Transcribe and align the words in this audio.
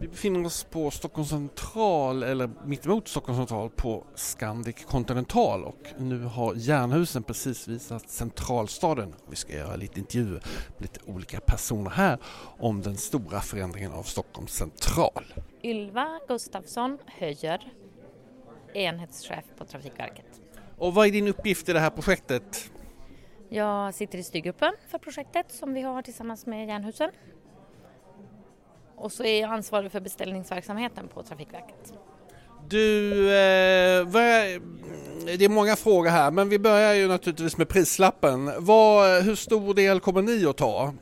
Vi 0.00 0.08
befinner 0.08 0.46
oss 0.46 0.64
på 0.64 0.90
Stockholms 0.90 1.28
central, 1.28 2.22
eller 2.22 2.50
mittemot 2.64 3.08
Stockholms 3.08 3.38
central 3.38 3.70
på 3.70 4.04
Scandic 4.14 4.84
Continental 4.84 5.64
och 5.64 5.88
nu 5.98 6.24
har 6.24 6.54
Jernhusen 6.54 7.22
precis 7.22 7.68
visat 7.68 8.10
centralstaden. 8.10 9.14
Vi 9.30 9.36
ska 9.36 9.52
göra 9.52 9.76
lite 9.76 10.00
intervjuer 10.00 10.42
med 10.68 10.82
lite 10.82 11.00
olika 11.06 11.40
personer 11.40 11.90
här 11.90 12.18
om 12.58 12.82
den 12.82 12.96
stora 12.96 13.40
förändringen 13.40 13.92
av 13.92 14.02
Stockholms 14.02 14.52
central. 14.52 15.24
Ylva 15.62 16.20
Gustafsson 16.28 16.98
Höjer, 17.06 17.72
enhetschef 18.74 19.44
på 19.58 19.64
Trafikverket. 19.64 20.40
Och 20.78 20.94
vad 20.94 21.06
är 21.06 21.10
din 21.10 21.28
uppgift 21.28 21.68
i 21.68 21.72
det 21.72 21.80
här 21.80 21.90
projektet? 21.90 22.70
Jag 23.48 23.94
sitter 23.94 24.18
i 24.18 24.22
styrgruppen 24.22 24.72
för 24.88 24.98
projektet 24.98 25.52
som 25.52 25.74
vi 25.74 25.82
har 25.82 26.02
tillsammans 26.02 26.46
med 26.46 26.68
Jernhusen. 26.68 27.10
Och 29.00 29.12
så 29.12 29.24
är 29.24 29.40
jag 29.40 29.50
ansvarig 29.50 29.92
för 29.92 30.00
beställningsverksamheten 30.00 31.08
på 31.08 31.22
Trafikverket. 31.22 31.94
Du, 32.68 33.10
eh, 33.22 34.04
vad, 34.04 34.22
det 35.38 35.44
är 35.44 35.48
många 35.48 35.76
frågor 35.76 36.10
här 36.10 36.30
men 36.30 36.48
vi 36.48 36.58
börjar 36.58 36.94
ju 36.94 37.08
naturligtvis 37.08 37.56
med 37.56 37.68
prislappen. 37.68 38.52
Vad, 38.58 39.22
hur 39.22 39.34
stor 39.34 39.74
del 39.74 40.00
kommer 40.00 40.22
ni 40.22 40.46
att 40.46 40.56
ta? 40.56 40.94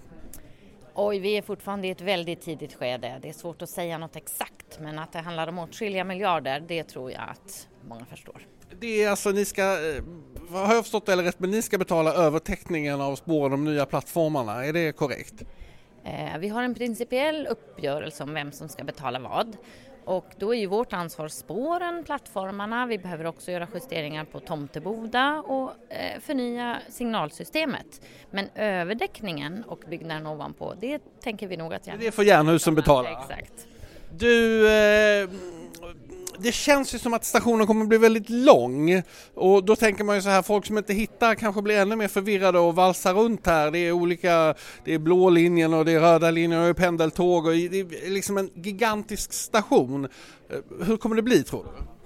Oj, 0.94 1.18
vi 1.18 1.36
är 1.36 1.42
fortfarande 1.42 1.86
i 1.86 1.90
ett 1.90 2.00
väldigt 2.00 2.40
tidigt 2.40 2.74
skede. 2.74 3.18
Det 3.22 3.28
är 3.28 3.32
svårt 3.32 3.62
att 3.62 3.70
säga 3.70 3.98
något 3.98 4.16
exakt 4.16 4.80
men 4.80 4.98
att 4.98 5.12
det 5.12 5.18
handlar 5.18 5.48
om 5.48 5.58
åtskilliga 5.58 6.04
miljarder 6.04 6.64
det 6.68 6.84
tror 6.84 7.12
jag 7.12 7.22
att 7.22 7.68
många 7.88 8.04
förstår. 8.04 8.46
Det 8.80 9.04
är 9.04 9.10
alltså 9.10 9.30
ni 9.30 9.44
ska, 9.44 9.62
eh, 9.62 10.02
har 10.50 10.74
jag 10.74 10.84
förstått 10.84 11.06
det 11.06 11.12
eller 11.12 11.24
rätt, 11.24 11.40
men 11.40 11.50
ni 11.50 11.62
ska 11.62 11.78
betala 11.78 12.12
övertäckningen 12.14 13.00
av 13.00 13.16
spåren, 13.16 13.50
de 13.50 13.64
nya 13.64 13.86
plattformarna, 13.86 14.64
är 14.64 14.72
det 14.72 14.92
korrekt? 14.92 15.44
Eh, 16.08 16.38
Vi 16.38 16.48
har 16.48 16.62
en 16.62 16.74
principiell 16.74 17.46
uppgörelse 17.46 18.22
om 18.22 18.34
vem 18.34 18.52
som 18.52 18.68
ska 18.68 18.84
betala 18.84 19.18
vad. 19.18 19.56
Och 20.04 20.26
då 20.38 20.54
är 20.54 20.58
ju 20.58 20.66
vårt 20.66 20.92
ansvar 20.92 21.28
spåren, 21.28 22.04
plattformarna, 22.04 22.86
vi 22.86 22.98
behöver 22.98 23.26
också 23.26 23.50
göra 23.50 23.68
justeringar 23.74 24.24
på 24.24 24.40
Tomteboda 24.40 25.42
och 25.46 25.70
eh, 25.88 26.20
förnya 26.20 26.78
signalsystemet. 26.88 28.00
Men 28.30 28.48
överdäckningen 28.54 29.64
och 29.64 29.84
byggnaden 29.88 30.26
ovanpå, 30.26 30.74
det 30.80 31.02
tänker 31.20 31.46
vi 31.46 31.56
nog 31.56 31.74
att 31.74 31.88
Det 31.98 32.12
får 32.12 32.24
Jernhusen 32.24 32.74
betala. 32.74 33.10
Exakt. 33.10 33.66
Du, 34.16 34.68
eh, 34.68 35.28
det 36.38 36.52
känns 36.52 36.94
ju 36.94 36.98
som 36.98 37.14
att 37.14 37.24
stationen 37.24 37.66
kommer 37.66 37.86
bli 37.86 37.98
väldigt 37.98 38.30
lång 38.30 39.02
och 39.34 39.64
då 39.64 39.76
tänker 39.76 40.04
man 40.04 40.16
ju 40.16 40.22
så 40.22 40.28
här, 40.28 40.42
folk 40.42 40.66
som 40.66 40.78
inte 40.78 40.94
hittar 40.94 41.34
kanske 41.34 41.62
blir 41.62 41.78
ännu 41.78 41.96
mer 41.96 42.08
förvirrade 42.08 42.58
och 42.58 42.74
valsar 42.74 43.14
runt 43.14 43.46
här. 43.46 43.70
Det 43.70 43.78
är 43.78 43.92
olika, 43.92 44.54
det 44.84 44.94
är 44.94 44.98
blå 44.98 45.30
linjen 45.30 45.74
och 45.74 45.84
det 45.84 45.92
är 45.92 46.00
röda 46.00 46.30
linjen 46.30 46.60
och 46.60 46.64
det 46.64 46.70
är 46.70 46.74
pendeltåg 46.74 47.46
och 47.46 47.52
det 47.52 47.80
är 47.80 48.10
liksom 48.10 48.38
en 48.38 48.50
gigantisk 48.54 49.32
station. 49.32 50.04
Eh, 50.04 50.84
hur 50.86 50.96
kommer 50.96 51.16
det 51.16 51.22
bli 51.22 51.42
tror 51.42 51.64
du? 51.64 51.97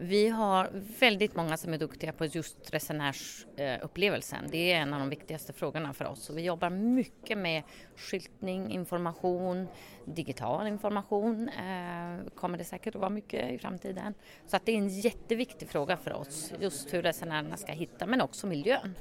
Vi 0.00 0.28
har 0.28 0.70
väldigt 1.00 1.36
många 1.36 1.56
som 1.56 1.74
är 1.74 1.78
duktiga 1.78 2.12
på 2.12 2.24
just 2.24 2.74
resenärsupplevelsen. 2.74 4.44
Det 4.50 4.72
är 4.72 4.80
en 4.80 4.94
av 4.94 5.00
de 5.00 5.08
viktigaste 5.08 5.52
frågorna 5.52 5.92
för 5.92 6.04
oss. 6.04 6.30
Och 6.30 6.38
vi 6.38 6.42
jobbar 6.42 6.70
mycket 6.70 7.38
med 7.38 7.62
skyltning, 7.96 8.70
information, 8.70 9.68
digital 10.04 10.66
information. 10.66 11.48
Eh, 11.48 12.30
kommer 12.34 12.58
det 12.58 12.64
säkert 12.64 12.94
att 12.94 13.00
vara 13.00 13.10
mycket 13.10 13.50
i 13.50 13.58
framtiden. 13.58 14.14
Så 14.46 14.56
att 14.56 14.66
det 14.66 14.72
är 14.72 14.76
en 14.76 14.88
jätteviktig 14.88 15.68
fråga 15.68 15.96
för 15.96 16.12
oss, 16.12 16.52
just 16.60 16.94
hur 16.94 17.02
resenärerna 17.02 17.56
ska 17.56 17.72
hitta, 17.72 18.06
men 18.06 18.20
också 18.20 18.46
miljön. 18.46 18.94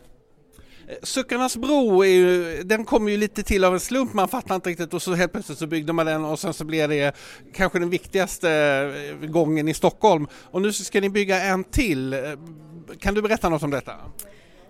Suckarnas 1.04 1.58
bro, 1.58 2.04
är 2.04 2.08
ju, 2.08 2.64
den 2.64 2.86
kom 2.86 3.10
ju 3.10 3.18
lite 3.18 3.44
till 3.44 3.64
av 3.64 3.74
en 3.74 3.80
slump, 3.80 4.14
man 4.14 4.28
fattar 4.28 4.56
inte 4.56 4.70
riktigt 4.70 4.94
och 4.94 5.02
så 5.02 5.14
helt 5.14 5.32
plötsligt 5.32 5.58
så 5.58 5.68
byggde 5.68 5.94
man 5.94 6.06
den 6.06 6.26
och 6.26 6.40
sen 6.40 6.54
så 6.54 6.66
blev 6.66 6.90
det 6.90 7.16
kanske 7.54 7.80
den 7.80 7.90
viktigaste 7.90 8.52
eh, 9.22 9.28
gången 9.30 9.68
i 9.68 9.74
Stockholm. 9.74 10.28
Och 10.32 10.62
nu 10.62 10.74
ska 10.74 11.02
ni 11.02 11.10
bygga 11.10 11.44
en 11.44 11.64
till. 11.64 12.14
Eh, 12.14 12.20
kan 13.00 13.14
du 13.14 13.22
berätta 13.22 13.50
något 13.50 13.64
om 13.64 13.72
detta? 13.72 13.94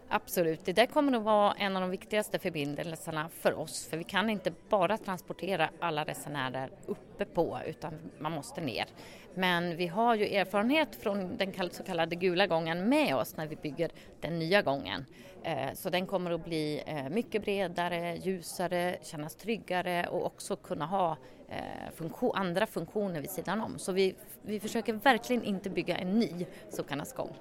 Absolut, 0.09 0.65
det 0.65 0.73
där 0.73 0.85
kommer 0.85 1.17
att 1.17 1.23
vara 1.23 1.53
en 1.53 1.75
av 1.75 1.81
de 1.81 1.89
viktigaste 1.89 2.39
förbindelserna 2.39 3.29
för 3.29 3.59
oss 3.59 3.87
för 3.87 3.97
vi 3.97 4.03
kan 4.03 4.29
inte 4.29 4.53
bara 4.69 4.97
transportera 4.97 5.69
alla 5.79 6.03
resenärer 6.03 6.69
uppe 6.85 7.25
på 7.25 7.59
utan 7.65 7.93
man 8.19 8.31
måste 8.31 8.61
ner. 8.61 8.85
Men 9.33 9.77
vi 9.77 9.87
har 9.87 10.15
ju 10.15 10.35
erfarenhet 10.35 10.95
från 10.95 11.37
den 11.37 11.69
så 11.71 11.83
kallade 11.83 12.15
gula 12.15 12.47
gången 12.47 12.89
med 12.89 13.15
oss 13.15 13.37
när 13.37 13.47
vi 13.47 13.55
bygger 13.55 13.91
den 14.21 14.39
nya 14.39 14.61
gången. 14.61 15.05
Eh, 15.43 15.73
så 15.73 15.89
den 15.89 16.07
kommer 16.07 16.31
att 16.31 16.45
bli 16.45 16.83
eh, 16.85 17.09
mycket 17.09 17.41
bredare, 17.41 18.15
ljusare, 18.15 18.97
kännas 19.01 19.35
tryggare 19.35 20.07
och 20.07 20.25
också 20.25 20.55
kunna 20.55 20.85
ha 20.85 21.17
eh, 21.49 21.91
funktion, 21.95 22.31
andra 22.35 22.67
funktioner 22.67 23.21
vid 23.21 23.29
sidan 23.29 23.61
om. 23.61 23.79
Så 23.79 23.91
vi, 23.91 24.15
vi 24.41 24.59
försöker 24.59 24.93
verkligen 24.93 25.43
inte 25.43 25.69
bygga 25.69 25.97
en 25.97 26.19
ny 26.19 26.45
Sokarnas 26.69 27.13
gång. 27.13 27.35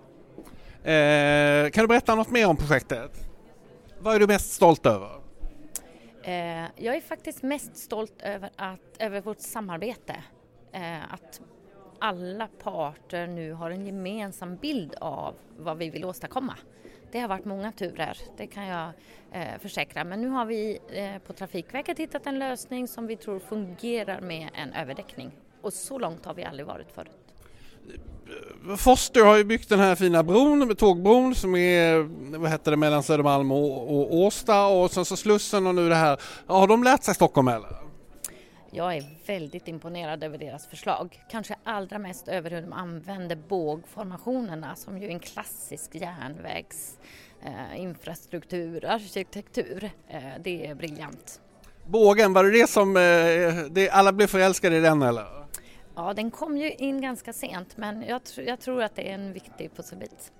Eh, 0.86 1.70
kan 1.70 1.82
du 1.84 1.88
berätta 1.88 2.14
något 2.14 2.30
mer 2.30 2.48
om 2.48 2.56
projektet? 2.56 3.28
Vad 3.98 4.14
är 4.14 4.20
du 4.20 4.26
mest 4.26 4.52
stolt 4.52 4.86
över? 4.86 5.10
Eh, 6.22 6.64
jag 6.76 6.96
är 6.96 7.00
faktiskt 7.00 7.42
mest 7.42 7.76
stolt 7.76 8.22
över, 8.22 8.50
att, 8.56 8.96
över 8.98 9.20
vårt 9.20 9.40
samarbete. 9.40 10.16
Eh, 10.72 11.12
att 11.14 11.40
alla 11.98 12.48
parter 12.62 13.26
nu 13.26 13.52
har 13.52 13.70
en 13.70 13.86
gemensam 13.86 14.56
bild 14.56 14.94
av 15.00 15.34
vad 15.58 15.78
vi 15.78 15.90
vill 15.90 16.04
åstadkomma. 16.04 16.54
Det 17.12 17.18
har 17.18 17.28
varit 17.28 17.44
många 17.44 17.72
turer, 17.72 18.18
det 18.36 18.46
kan 18.46 18.66
jag 18.66 18.92
eh, 19.32 19.58
försäkra. 19.58 20.04
Men 20.04 20.20
nu 20.20 20.28
har 20.28 20.46
vi 20.46 20.78
eh, 20.92 21.18
på 21.18 21.32
Trafikverket 21.32 21.98
hittat 21.98 22.26
en 22.26 22.38
lösning 22.38 22.88
som 22.88 23.06
vi 23.06 23.16
tror 23.16 23.38
fungerar 23.38 24.20
med 24.20 24.50
en 24.54 24.72
överdäckning. 24.72 25.30
Och 25.60 25.72
så 25.72 25.98
långt 25.98 26.24
har 26.24 26.34
vi 26.34 26.44
aldrig 26.44 26.66
varit 26.66 26.92
förut. 26.92 27.25
Foster 28.76 29.24
har 29.24 29.36
ju 29.36 29.44
byggt 29.44 29.68
den 29.68 29.80
här 29.80 29.94
fina 29.94 30.22
bron, 30.22 30.76
tågbron 30.76 31.34
som 31.34 31.56
är 31.56 31.98
vad 32.38 32.50
heter 32.50 32.70
det, 32.70 32.76
mellan 32.76 33.02
Södermalm 33.02 33.52
och, 33.52 33.96
och 33.96 34.14
Årsta 34.14 34.66
och 34.66 34.90
sen 34.90 35.04
så 35.04 35.16
Slussen 35.16 35.66
och 35.66 35.74
nu 35.74 35.88
det 35.88 35.94
här. 35.94 36.20
Har 36.46 36.66
de 36.66 36.84
lärt 36.84 37.02
sig 37.02 37.14
Stockholm 37.14 37.48
eller? 37.48 37.86
Jag 38.70 38.96
är 38.96 39.04
väldigt 39.26 39.68
imponerad 39.68 40.24
över 40.24 40.38
deras 40.38 40.66
förslag. 40.66 41.22
Kanske 41.30 41.54
allra 41.64 41.98
mest 41.98 42.28
över 42.28 42.50
hur 42.50 42.62
de 42.62 42.72
använder 42.72 43.36
bågformationerna 43.48 44.76
som 44.76 44.98
ju 44.98 45.06
är 45.06 45.10
en 45.10 45.20
klassisk 45.20 45.94
järnvägs 45.94 46.98
eh, 47.42 48.90
arkitektur. 48.90 49.90
Eh, 50.08 50.20
det 50.44 50.66
är 50.66 50.74
briljant. 50.74 51.40
Bågen, 51.86 52.32
var 52.32 52.44
det 52.44 52.50
det 52.50 52.70
som, 52.70 52.96
eh, 52.96 53.02
det, 53.70 53.90
alla 53.90 54.12
blev 54.12 54.26
förälskade 54.26 54.76
i 54.76 54.80
den 54.80 55.02
eller? 55.02 55.45
Ja, 55.96 56.14
den 56.14 56.30
kom 56.30 56.56
ju 56.56 56.72
in 56.72 57.00
ganska 57.00 57.32
sent 57.32 57.76
men 57.76 58.02
jag, 58.02 58.20
tr- 58.22 58.42
jag 58.48 58.60
tror 58.60 58.82
att 58.82 58.96
det 58.96 59.10
är 59.10 59.14
en 59.14 59.32
viktig 59.32 59.74
pusselbit. 59.76 60.32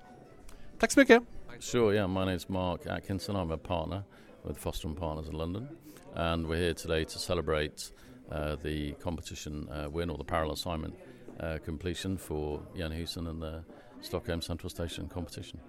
Tack 0.78 0.92
så 0.92 1.00
mycket. 1.00 1.22
Sure, 1.60 1.94
yeah. 1.94 2.08
My 2.08 2.20
name's 2.20 2.44
Mark 2.48 2.86
Atkinson. 2.86 3.36
I'm 3.36 3.54
a 3.54 3.58
partner 3.58 4.02
with 4.44 4.58
Foster 4.60 4.88
and 4.88 4.98
Partners 4.98 5.28
in 5.28 5.38
London, 5.38 5.68
and 6.14 6.46
we're 6.46 6.60
here 6.60 6.74
today 6.74 7.04
to 7.04 7.18
celebrate 7.18 7.92
uh, 8.30 8.56
the 8.62 8.94
competition 9.02 9.68
uh, 9.68 9.88
win 9.96 10.10
or 10.10 10.18
the 10.18 10.24
parallel 10.24 10.52
assignment 10.52 10.94
uh, 11.40 11.58
completion 11.64 12.18
for 12.18 12.60
Jan 12.76 12.92
Husen 12.92 13.26
and 13.26 13.42
the 13.42 13.64
Stockholm 14.02 14.42
Central 14.42 14.70
Station 14.70 15.08
competition. 15.08 15.60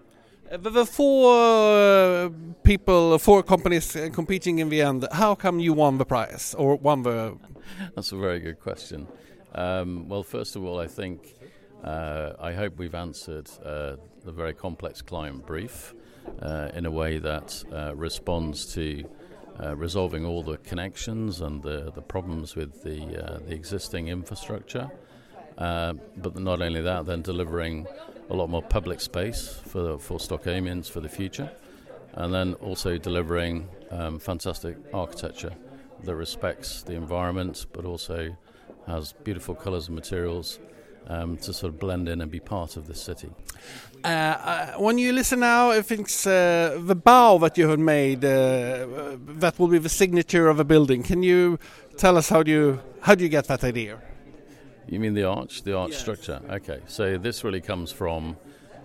Uh, 0.51 0.57
The 0.57 0.69
the 0.69 0.85
four 0.85 1.33
uh, 1.33 2.29
people, 2.63 3.17
four 3.19 3.43
companies 3.43 3.95
uh, 3.95 4.09
competing 4.13 4.59
in 4.59 4.69
the 4.69 4.81
end, 4.81 5.07
how 5.11 5.35
come 5.35 5.63
you 5.63 5.73
won 5.73 5.97
the 5.97 6.05
prize 6.05 6.55
or 6.57 6.77
won 6.81 7.03
the... 7.03 7.37
That's 7.95 8.11
a 8.11 8.17
very 8.17 8.39
good 8.39 8.59
question. 8.59 9.07
Um, 9.57 10.07
well, 10.07 10.21
first 10.21 10.55
of 10.55 10.63
all, 10.63 10.79
I 10.79 10.85
think 10.85 11.33
uh, 11.83 12.33
I 12.39 12.53
hope 12.53 12.77
we've 12.77 12.93
answered 12.93 13.49
uh, 13.65 13.95
the 14.23 14.31
very 14.31 14.53
complex 14.53 15.01
client 15.01 15.47
brief 15.47 15.95
uh, 16.43 16.69
in 16.75 16.85
a 16.85 16.91
way 16.91 17.17
that 17.17 17.63
uh, 17.73 17.95
responds 17.95 18.71
to 18.75 19.03
uh, 19.59 19.75
resolving 19.75 20.25
all 20.25 20.43
the 20.43 20.57
connections 20.57 21.41
and 21.41 21.63
the, 21.63 21.91
the 21.95 22.03
problems 22.03 22.55
with 22.55 22.83
the, 22.83 23.01
uh, 23.17 23.39
the 23.47 23.55
existing 23.55 24.09
infrastructure. 24.09 24.91
But 25.57 26.37
not 26.37 26.61
only 26.61 26.81
that, 26.81 27.07
then 27.07 27.23
delivering 27.23 27.87
a 28.29 28.35
lot 28.35 28.51
more 28.51 28.61
public 28.61 29.01
space 29.01 29.59
for, 29.65 29.97
for 29.97 30.19
Stockholmians 30.19 30.87
for 30.87 30.99
the 30.99 31.09
future, 31.09 31.49
and 32.13 32.31
then 32.31 32.53
also 32.55 32.99
delivering 32.99 33.67
um, 33.89 34.19
fantastic 34.19 34.77
architecture 34.93 35.53
that 36.03 36.15
respects 36.15 36.83
the 36.83 36.93
environment 36.93 37.65
but 37.73 37.85
also 37.85 38.37
has 38.87 39.13
beautiful 39.23 39.55
colours 39.55 39.87
and 39.87 39.95
materials 39.95 40.59
um, 41.07 41.37
to 41.37 41.53
sort 41.53 41.73
of 41.73 41.79
blend 41.79 42.07
in 42.09 42.21
and 42.21 42.31
be 42.31 42.39
part 42.39 42.77
of 42.77 42.87
the 42.87 42.95
city. 42.95 43.29
Uh, 44.03 44.07
uh, 44.07 44.71
when 44.77 44.97
you 44.97 45.11
listen 45.13 45.39
now, 45.39 45.71
I 45.71 45.81
think 45.81 46.07
uh, 46.25 46.77
the 46.79 46.95
bow 46.95 47.37
that 47.39 47.57
you 47.57 47.67
have 47.69 47.79
made 47.79 48.23
uh, 48.23 49.17
that 49.39 49.57
will 49.59 49.67
be 49.67 49.79
the 49.79 49.89
signature 49.89 50.47
of 50.47 50.59
a 50.59 50.63
building. 50.63 51.03
Can 51.03 51.23
you 51.23 51.59
tell 51.97 52.17
us 52.17 52.29
how 52.29 52.43
do 52.43 52.51
you 52.51 52.79
how 53.01 53.15
do 53.15 53.23
you 53.23 53.29
get 53.29 53.47
that 53.47 53.63
idea? 53.63 53.99
You 54.87 54.99
mean 54.99 55.13
the 55.15 55.23
arch, 55.25 55.63
the 55.63 55.75
arch 55.75 55.91
Yes. 55.91 55.99
structure? 55.99 56.41
Okay, 56.49 56.79
so 56.87 57.17
this 57.17 57.43
really 57.43 57.61
comes 57.61 57.91
from 57.91 58.37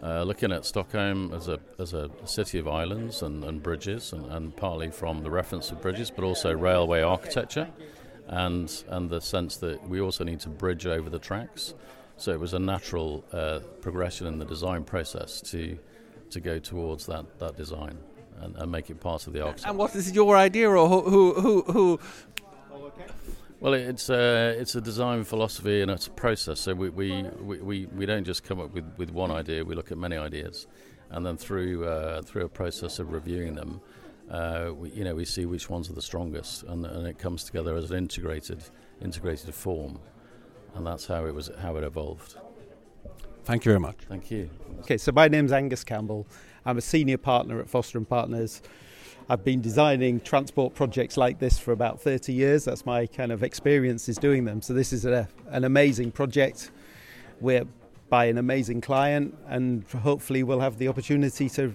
uh, 0.02 0.24
looking 0.24 0.50
at 0.52 0.64
Stockholm 0.64 1.32
as 1.32 1.46
a 1.48 1.58
as 1.78 1.92
a 1.94 2.10
city 2.24 2.58
of 2.58 2.66
islands 2.66 3.22
and, 3.22 3.44
and 3.44 3.62
bridges, 3.62 4.12
and, 4.12 4.26
and 4.26 4.56
partly 4.56 4.90
from 4.90 5.22
the 5.22 5.30
reference 5.30 5.70
of 5.70 5.80
bridges, 5.80 6.10
but 6.10 6.24
also 6.24 6.52
railway 6.52 7.02
architecture, 7.02 7.68
and 8.32 8.84
and 8.88 9.10
the 9.10 9.20
sense 9.20 9.58
that 9.58 9.86
we 9.88 10.00
also 10.00 10.24
need 10.24 10.40
to 10.40 10.48
bridge 10.48 10.86
over 10.86 11.10
the 11.10 11.18
tracks. 11.18 11.74
So 12.16 12.32
it 12.32 12.40
was 12.40 12.54
a 12.54 12.58
natural 12.58 13.24
uh, 13.32 13.60
progression 13.80 14.26
in 14.26 14.38
the 14.38 14.44
design 14.44 14.84
process 14.84 15.40
to 15.52 15.78
to 16.30 16.40
go 16.40 16.58
towards 16.58 17.06
that 17.06 17.38
that 17.38 17.56
design 17.56 17.98
and, 18.40 18.56
and 18.56 18.72
make 18.72 18.90
it 18.90 19.00
part 19.00 19.26
of 19.26 19.32
the 19.32 19.42
architecture. 19.42 19.68
And 19.68 19.78
what 19.78 19.94
is 19.94 20.12
your 20.12 20.36
idea, 20.36 20.68
or 20.70 20.88
who 20.88 21.00
who 21.10 21.34
who? 21.42 21.72
who 21.72 22.00
Well, 23.60 23.74
it's 23.74 24.08
a 24.08 24.56
it's 24.58 24.74
a 24.74 24.80
design 24.80 25.24
philosophy 25.24 25.82
and 25.82 25.90
it's 25.90 26.06
a 26.06 26.10
process. 26.10 26.60
So 26.60 26.74
we 26.74 26.88
we, 26.88 27.22
we, 27.48 27.60
we, 27.60 27.86
we 27.86 28.06
don't 28.06 28.24
just 28.24 28.44
come 28.44 28.60
up 28.60 28.72
with, 28.74 28.86
with 28.96 29.10
one 29.10 29.30
idea. 29.30 29.64
We 29.64 29.74
look 29.74 29.92
at 29.92 29.98
many 29.98 30.16
ideas, 30.16 30.66
and 31.10 31.24
then 31.26 31.36
through 31.36 31.86
uh, 31.86 32.22
through 32.22 32.44
a 32.44 32.48
process 32.48 32.98
of 32.98 33.12
reviewing 33.12 33.54
them, 33.54 33.80
uh, 34.30 34.70
we, 34.74 34.90
you 34.90 35.04
know, 35.04 35.14
we 35.14 35.24
see 35.24 35.46
which 35.46 35.68
ones 35.68 35.90
are 35.90 35.94
the 35.94 36.02
strongest, 36.02 36.62
and, 36.64 36.86
and 36.86 37.06
it 37.06 37.18
comes 37.18 37.44
together 37.44 37.76
as 37.76 37.90
an 37.90 37.98
integrated 37.98 38.62
integrated 39.00 39.54
form, 39.54 39.98
and 40.74 40.86
that's 40.86 41.06
how 41.06 41.26
it 41.26 41.34
was 41.34 41.50
how 41.60 41.76
it 41.76 41.84
evolved. 41.84 42.36
Thank 43.44 43.64
you 43.64 43.70
very 43.70 43.80
much. 43.80 43.96
Thank 44.08 44.30
you. 44.30 44.50
Okay, 44.80 44.96
so 44.96 45.10
my 45.10 45.28
name's 45.28 45.52
Angus 45.52 45.82
Campbell. 45.82 46.26
I'm 46.64 46.78
a 46.78 46.82
senior 46.82 47.18
partner 47.18 47.60
at 47.60 47.68
Foster 47.68 47.98
and 47.98 48.08
Partners. 48.08 48.62
I've 49.28 49.44
been 49.44 49.60
designing 49.60 50.20
transport 50.20 50.74
projects 50.74 51.16
like 51.16 51.38
this 51.38 51.58
for 51.58 51.72
about 51.72 52.00
30 52.00 52.32
years. 52.32 52.64
That's 52.64 52.84
my 52.86 53.06
kind 53.06 53.32
of 53.32 53.42
experience 53.42 54.08
is 54.08 54.16
doing 54.16 54.44
them. 54.44 54.62
So 54.62 54.74
this 54.74 54.92
is 54.92 55.04
a, 55.04 55.28
an 55.48 55.64
amazing 55.64 56.12
project. 56.12 56.70
We're 57.40 57.66
by 58.08 58.26
an 58.26 58.36
amazing 58.36 58.82
client, 58.82 59.34
and 59.48 59.84
hopefully 59.84 60.42
we'll 60.42 60.60
have 60.60 60.76
the 60.76 60.86
opportunity 60.86 61.48
to 61.48 61.74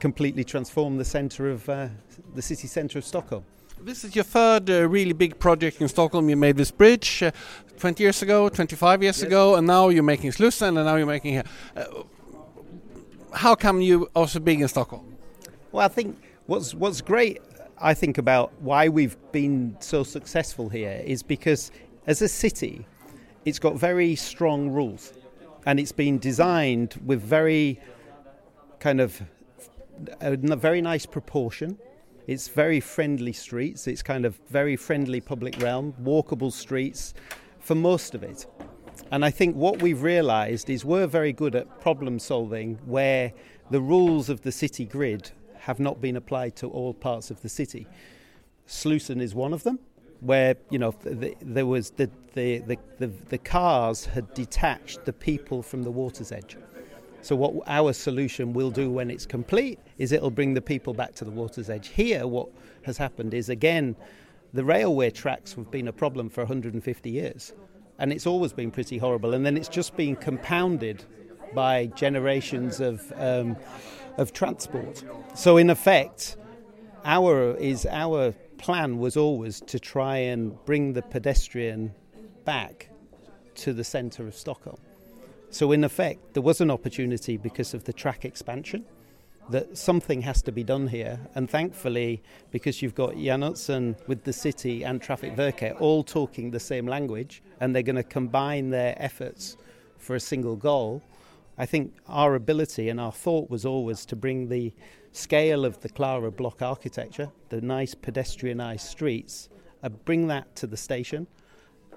completely 0.00 0.42
transform 0.44 0.96
the 0.96 1.04
centre 1.04 1.50
of 1.50 1.68
uh, 1.68 1.88
the 2.34 2.42
city 2.42 2.66
centre 2.66 2.98
of 2.98 3.04
Stockholm. 3.04 3.44
This 3.82 4.04
is 4.04 4.14
your 4.14 4.24
third 4.24 4.68
uh, 4.68 4.88
really 4.88 5.12
big 5.12 5.38
project 5.38 5.80
in 5.80 5.88
Stockholm. 5.88 6.28
You 6.28 6.36
made 6.36 6.56
this 6.56 6.70
bridge 6.70 7.22
uh, 7.22 7.30
20 7.78 8.02
years 8.02 8.22
ago, 8.22 8.48
25 8.48 9.02
years 9.02 9.18
Yes. 9.18 9.26
ago, 9.26 9.54
and 9.54 9.66
now 9.66 9.88
you're 9.88 10.02
making 10.02 10.32
Slussen, 10.32 10.68
and 10.68 10.84
now 10.84 10.96
you're 10.96 11.06
making 11.06 11.32
here. 11.32 11.44
Uh, 11.76 11.84
how 13.32 13.54
come 13.54 13.80
you 13.80 14.08
are 14.16 14.26
so 14.28 14.40
big 14.40 14.60
in 14.60 14.68
Stockholm? 14.68 15.16
Well, 15.72 15.84
I 15.84 15.88
think 15.88 16.18
what's 16.46 16.74
what's 16.74 17.00
great, 17.00 17.40
I 17.80 17.94
think 17.94 18.18
about 18.18 18.52
why 18.60 18.88
we've 18.88 19.16
been 19.32 19.76
so 19.80 20.02
successful 20.02 20.68
here 20.68 21.00
is 21.06 21.22
because 21.22 21.70
as 22.06 22.20
a 22.22 22.28
city, 22.28 22.84
it's 23.44 23.58
got 23.58 23.76
very 23.76 24.14
strong 24.16 24.68
rules, 24.68 25.12
and 25.64 25.78
it's 25.80 25.92
been 25.92 26.18
designed 26.18 27.00
with 27.06 27.22
very 27.22 27.80
kind 28.80 29.00
of 29.00 29.22
a 30.20 30.36
very 30.36 30.80
nice 30.80 31.06
proportion. 31.06 31.78
It's 32.26 32.48
very 32.48 32.80
friendly 32.80 33.32
streets. 33.32 33.86
It's 33.86 34.02
kind 34.02 34.24
of 34.24 34.38
very 34.48 34.76
friendly 34.76 35.20
public 35.20 35.60
realm, 35.60 35.94
walkable 36.02 36.52
streets 36.52 37.14
for 37.58 37.74
most 37.74 38.14
of 38.14 38.22
it. 38.22 38.46
And 39.10 39.24
I 39.24 39.30
think 39.30 39.56
what 39.56 39.82
we've 39.82 40.02
realised 40.02 40.70
is 40.70 40.84
we're 40.84 41.06
very 41.06 41.32
good 41.32 41.54
at 41.54 41.80
problem 41.80 42.18
solving 42.18 42.78
where 42.84 43.32
the 43.70 43.80
rules 43.80 44.28
of 44.28 44.42
the 44.42 44.52
city 44.52 44.84
grid 44.84 45.30
have 45.58 45.80
not 45.80 46.00
been 46.00 46.16
applied 46.16 46.56
to 46.56 46.68
all 46.68 46.94
parts 46.94 47.30
of 47.30 47.42
the 47.42 47.48
city. 47.48 47.86
Slusen 48.66 49.20
is 49.20 49.34
one 49.34 49.52
of 49.52 49.62
them, 49.62 49.78
where 50.20 50.56
you 50.70 50.78
know 50.78 50.94
the, 51.02 51.34
there 51.40 51.66
was 51.66 51.90
the 51.90 52.10
the, 52.34 52.58
the, 52.58 52.78
the 52.98 53.08
the 53.28 53.38
cars 53.38 54.04
had 54.04 54.32
detached 54.34 55.04
the 55.04 55.12
people 55.12 55.62
from 55.62 55.82
the 55.82 55.90
water's 55.90 56.30
edge. 56.32 56.56
So 57.22 57.36
what 57.36 57.54
our 57.66 57.92
solution 57.92 58.52
will 58.52 58.70
do 58.70 58.90
when 58.90 59.10
it's 59.10 59.26
complete 59.26 59.78
is 59.98 60.12
it'll 60.12 60.30
bring 60.30 60.54
the 60.54 60.62
people 60.62 60.94
back 60.94 61.14
to 61.16 61.24
the 61.24 61.30
water's 61.30 61.68
edge. 61.68 61.88
Here, 61.88 62.26
what 62.26 62.48
has 62.82 62.96
happened 62.96 63.34
is 63.34 63.48
again, 63.48 63.94
the 64.52 64.64
railway 64.64 65.10
tracks 65.10 65.52
have 65.54 65.70
been 65.70 65.88
a 65.88 65.92
problem 65.92 66.28
for 66.28 66.40
150 66.42 67.10
years, 67.10 67.52
and 67.98 68.12
it's 68.12 68.26
always 68.26 68.52
been 68.52 68.70
pretty 68.70 68.98
horrible. 68.98 69.34
And 69.34 69.44
then 69.44 69.56
it's 69.56 69.68
just 69.68 69.96
been 69.96 70.16
compounded 70.16 71.04
by 71.54 71.86
generations 71.86 72.80
of 72.80 73.12
um, 73.16 73.56
of 74.16 74.32
transport. 74.32 75.04
So 75.34 75.56
in 75.56 75.70
effect, 75.70 76.36
our 77.04 77.56
is 77.56 77.86
our 77.86 78.32
plan 78.58 78.98
was 78.98 79.16
always 79.16 79.60
to 79.62 79.78
try 79.78 80.16
and 80.16 80.62
bring 80.64 80.92
the 80.92 81.02
pedestrian 81.02 81.94
back 82.44 82.88
to 83.54 83.72
the 83.72 83.84
centre 83.84 84.26
of 84.26 84.34
Stockholm. 84.34 84.78
So 85.50 85.72
in 85.72 85.84
effect, 85.84 86.34
there 86.34 86.42
was 86.42 86.60
an 86.60 86.70
opportunity 86.70 87.36
because 87.36 87.74
of 87.74 87.84
the 87.84 87.92
track 87.92 88.24
expansion 88.24 88.84
that 89.50 89.76
something 89.76 90.22
has 90.22 90.42
to 90.42 90.52
be 90.52 90.62
done 90.62 90.86
here. 90.86 91.18
And 91.34 91.50
thankfully, 91.50 92.22
because 92.52 92.82
you've 92.82 92.94
got 92.94 93.16
Jan 93.16 93.40
Utzon 93.40 93.96
with 94.06 94.22
the 94.22 94.32
city 94.32 94.84
and 94.84 95.02
Traffic 95.02 95.34
Verket 95.34 95.80
all 95.80 96.04
talking 96.04 96.50
the 96.50 96.60
same 96.60 96.86
language, 96.86 97.42
and 97.58 97.74
they're 97.74 97.82
going 97.82 97.96
to 97.96 98.04
combine 98.04 98.70
their 98.70 98.94
efforts 98.96 99.56
for 99.98 100.14
a 100.14 100.20
single 100.20 100.54
goal. 100.54 101.02
I 101.58 101.66
think 101.66 101.94
our 102.06 102.36
ability 102.36 102.88
and 102.88 103.00
our 103.00 103.12
thought 103.12 103.50
was 103.50 103.66
always 103.66 104.06
to 104.06 104.16
bring 104.16 104.48
the 104.48 104.72
scale 105.12 105.64
of 105.64 105.80
the 105.80 105.88
Clara 105.88 106.30
block 106.30 106.62
architecture, 106.62 107.30
the 107.48 107.60
nice 107.60 107.94
pedestrianised 107.94 108.80
streets, 108.80 109.48
uh, 109.82 109.88
bring 109.88 110.28
that 110.28 110.54
to 110.56 110.66
the 110.68 110.76
station 110.76 111.26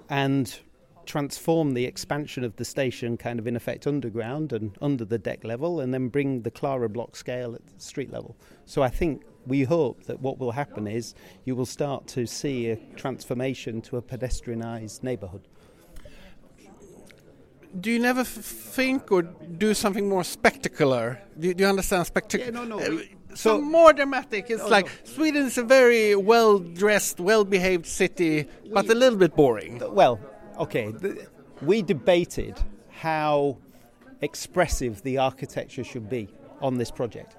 and 0.08 0.58
transform 1.06 1.74
the 1.74 1.84
expansion 1.84 2.44
of 2.44 2.56
the 2.56 2.64
station 2.64 3.16
kind 3.16 3.38
of 3.38 3.46
in 3.46 3.56
effect 3.56 3.86
underground 3.86 4.52
and 4.52 4.76
under 4.80 5.04
the 5.04 5.18
deck 5.18 5.44
level 5.44 5.80
and 5.80 5.92
then 5.94 6.08
bring 6.08 6.42
the 6.42 6.50
Clara 6.50 6.88
block 6.88 7.16
scale 7.16 7.54
at 7.54 7.62
street 7.80 8.10
level. 8.12 8.36
So 8.64 8.82
I 8.82 8.88
think 8.88 9.22
we 9.46 9.64
hope 9.64 10.04
that 10.04 10.20
what 10.20 10.38
will 10.38 10.52
happen 10.52 10.86
is 10.86 11.14
you 11.44 11.54
will 11.54 11.66
start 11.66 12.06
to 12.08 12.26
see 12.26 12.70
a 12.70 12.76
transformation 12.96 13.80
to 13.82 13.96
a 13.98 14.02
pedestrianised 14.02 15.02
neighbourhood. 15.02 15.46
Do 17.80 17.90
you 17.90 17.98
never 17.98 18.20
f- 18.20 18.28
think 18.28 19.10
or 19.10 19.22
do 19.22 19.74
something 19.74 20.08
more 20.08 20.22
spectacular? 20.24 21.20
Do 21.38 21.48
you, 21.48 21.54
do 21.54 21.64
you 21.64 21.68
understand 21.68 22.06
spectacular? 22.06 22.52
Yeah, 22.52 22.64
no, 22.64 22.78
no, 22.78 22.84
Uh, 22.84 22.90
we- 22.90 23.10
so 23.30 23.58
so- 23.58 23.60
more 23.60 23.92
dramatic. 23.92 24.48
It's 24.48 24.62
No, 24.62 24.68
like 24.68 24.86
no. 24.86 24.92
Sweden 25.12 25.46
is 25.46 25.58
a 25.58 25.64
very 25.64 26.14
well 26.14 26.60
dressed, 26.60 27.18
well 27.18 27.44
behaved 27.44 27.86
city, 27.86 28.46
but 28.72 28.88
a 28.88 28.94
little 28.94 29.18
bit 29.18 29.34
boring. 29.34 29.82
Well, 29.92 30.20
okay, 30.58 30.92
th- 30.92 31.26
we 31.62 31.82
debated 31.82 32.60
how 32.90 33.58
expressive 34.20 35.02
the 35.02 35.18
architecture 35.18 35.84
should 35.84 36.08
be 36.08 36.28
on 36.60 36.78
this 36.78 36.90
project. 36.90 37.36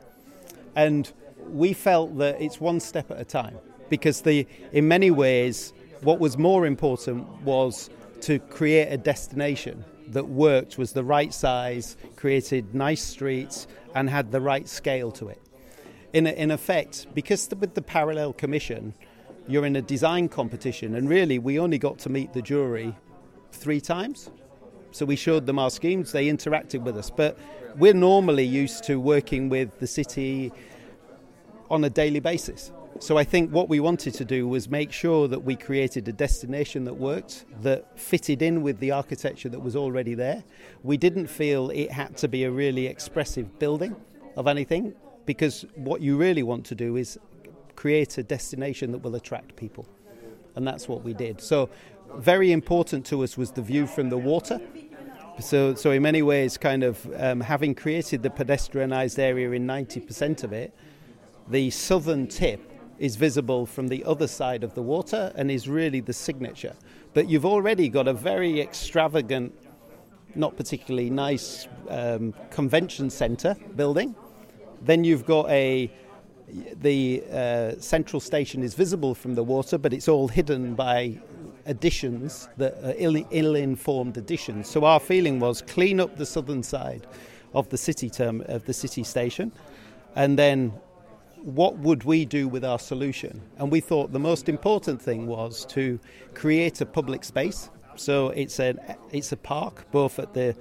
And 0.75 1.11
we 1.49 1.73
felt 1.73 2.17
that 2.17 2.41
it's 2.41 2.59
one 2.59 2.79
step 2.79 3.11
at 3.11 3.19
a 3.19 3.25
time 3.25 3.57
because 3.89 4.21
the 4.21 4.47
in 4.71 4.87
many 4.87 5.11
ways 5.11 5.73
what 6.01 6.19
was 6.19 6.37
more 6.37 6.65
important 6.65 7.27
was 7.41 7.89
to 8.21 8.39
create 8.39 8.91
a 8.91 8.97
destination 8.97 9.83
that 10.09 10.27
worked 10.27 10.77
was 10.77 10.91
the 10.91 11.03
right 11.03 11.33
size, 11.33 11.97
created 12.15 12.75
nice 12.75 13.01
streets 13.01 13.67
and 13.95 14.09
had 14.09 14.31
the 14.31 14.41
right 14.41 14.67
scale 14.67 15.11
to 15.11 15.29
it. 15.29 15.41
In, 16.13 16.27
in 16.27 16.51
effect, 16.51 17.07
because 17.13 17.47
the, 17.47 17.55
with 17.55 17.73
the 17.73 17.81
parallel 17.81 18.33
commission, 18.33 18.93
you're 19.47 19.65
in 19.65 19.75
a 19.75 19.81
design 19.81 20.29
competition, 20.29 20.95
and 20.95 21.09
really 21.09 21.39
we 21.39 21.59
only 21.59 21.77
got 21.77 21.99
to 21.99 22.09
meet 22.09 22.33
the 22.33 22.41
jury 22.41 22.95
three 23.55 23.81
times. 23.81 24.29
So 24.91 25.05
we 25.05 25.15
showed 25.15 25.45
them 25.45 25.59
our 25.59 25.69
schemes, 25.69 26.11
they 26.11 26.27
interacted 26.27 26.83
with 26.83 26.97
us. 26.97 27.09
But 27.09 27.37
we're 27.75 27.93
normally 27.93 28.45
used 28.45 28.83
to 28.85 28.99
working 28.99 29.49
with 29.49 29.79
the 29.79 29.87
city 29.87 30.51
on 31.69 31.83
a 31.83 31.89
daily 31.89 32.19
basis. 32.19 32.71
So 32.99 33.17
I 33.17 33.25
think 33.25 33.51
what 33.51 33.67
we 33.67 33.81
wanted 33.81 34.13
to 34.13 34.23
do 34.23 34.47
was 34.47 34.69
make 34.69 34.93
sure 34.93 35.27
that 35.27 35.39
we 35.39 35.57
created 35.57 36.07
a 36.07 36.13
destination 36.13 36.85
that 36.85 36.93
worked, 36.93 37.43
that 37.61 37.99
fitted 37.99 38.41
in 38.41 38.61
with 38.61 38.79
the 38.79 38.91
architecture 38.91 39.49
that 39.49 39.59
was 39.59 39.75
already 39.75 40.13
there. 40.13 40.45
We 40.83 40.95
didn't 40.95 41.27
feel 41.27 41.71
it 41.71 41.91
had 41.91 42.15
to 42.17 42.29
be 42.29 42.45
a 42.45 42.51
really 42.51 42.87
expressive 42.87 43.59
building 43.59 43.97
of 44.37 44.47
anything, 44.47 44.93
because 45.25 45.65
what 45.75 45.99
you 45.99 46.15
really 46.15 46.43
want 46.43 46.65
to 46.67 46.75
do 46.75 46.95
is 46.95 47.19
create 47.75 48.17
a 48.17 48.23
destination 48.23 48.93
that 48.93 48.99
will 48.99 49.15
attract 49.15 49.57
people. 49.57 49.85
And 50.55 50.65
that's 50.65 50.87
what 50.87 51.03
we 51.03 51.13
did. 51.13 51.41
So 51.41 51.69
very 52.17 52.51
important 52.51 53.05
to 53.07 53.23
us 53.23 53.37
was 53.37 53.51
the 53.51 53.61
view 53.61 53.87
from 53.87 54.09
the 54.09 54.17
water. 54.17 54.59
So, 55.39 55.75
so 55.75 55.91
in 55.91 56.01
many 56.01 56.21
ways, 56.21 56.57
kind 56.57 56.83
of 56.83 57.05
um, 57.17 57.41
having 57.41 57.75
created 57.75 58.23
the 58.23 58.29
pedestrianised 58.29 59.19
area 59.19 59.51
in 59.51 59.67
90% 59.67 60.43
of 60.43 60.53
it, 60.53 60.73
the 61.49 61.69
southern 61.69 62.27
tip 62.27 62.71
is 62.97 63.17
visible 63.17 63.65
from 63.65 63.89
the 63.89 64.03
other 64.05 64.27
side 64.27 64.63
of 64.63 64.73
the 64.73 64.81
water 64.81 65.33
and 65.35 65.51
is 65.51 65.67
really 65.67 65.99
the 65.99 66.13
signature. 66.13 66.73
But 67.13 67.29
you've 67.29 67.45
already 67.45 67.89
got 67.89 68.07
a 68.07 68.13
very 68.13 68.61
extravagant, 68.61 69.53
not 70.35 70.55
particularly 70.55 71.09
nice 71.09 71.67
um, 71.89 72.33
convention 72.49 73.09
centre 73.09 73.55
building. 73.75 74.15
Then 74.81 75.03
you've 75.03 75.25
got 75.25 75.49
a 75.49 75.91
the 76.81 77.23
uh, 77.31 77.71
central 77.79 78.19
station 78.19 78.61
is 78.61 78.75
visible 78.75 79.15
from 79.15 79.33
the 79.33 79.43
water, 79.43 79.79
but 79.79 79.93
it's 79.93 80.07
all 80.07 80.27
hidden 80.27 80.75
by 80.75 81.19
additions 81.65 82.49
that 82.57 82.73
are 82.83 82.93
ill, 82.97 83.55
informed 83.55 84.17
additions. 84.17 84.69
So 84.69 84.85
our 84.85 84.99
feeling 84.99 85.39
was 85.39 85.61
clean 85.61 85.99
up 85.99 86.17
the 86.17 86.25
southern 86.25 86.63
side 86.63 87.07
of 87.53 87.69
the 87.69 87.77
city 87.77 88.09
term 88.09 88.41
of 88.47 88.65
the 88.65 88.73
city 88.73 89.03
station, 89.03 89.51
and 90.15 90.37
then 90.37 90.73
what 91.45 91.77
would 91.77 92.03
we 92.03 92.25
do 92.25 92.47
with 92.47 92.65
our 92.65 92.79
solution? 92.79 93.41
And 93.57 93.71
we 93.71 93.79
thought 93.79 94.11
the 94.11 94.19
most 94.19 94.49
important 94.49 95.01
thing 95.01 95.27
was 95.27 95.65
to 95.67 95.99
create 96.33 96.81
a 96.81 96.85
public 96.85 97.23
space. 97.23 97.69
So 97.95 98.29
it's 98.29 98.59
a 98.59 98.75
it's 99.11 99.31
a 99.31 99.37
park 99.37 99.85
both 99.91 100.19
at 100.19 100.33
the 100.33 100.55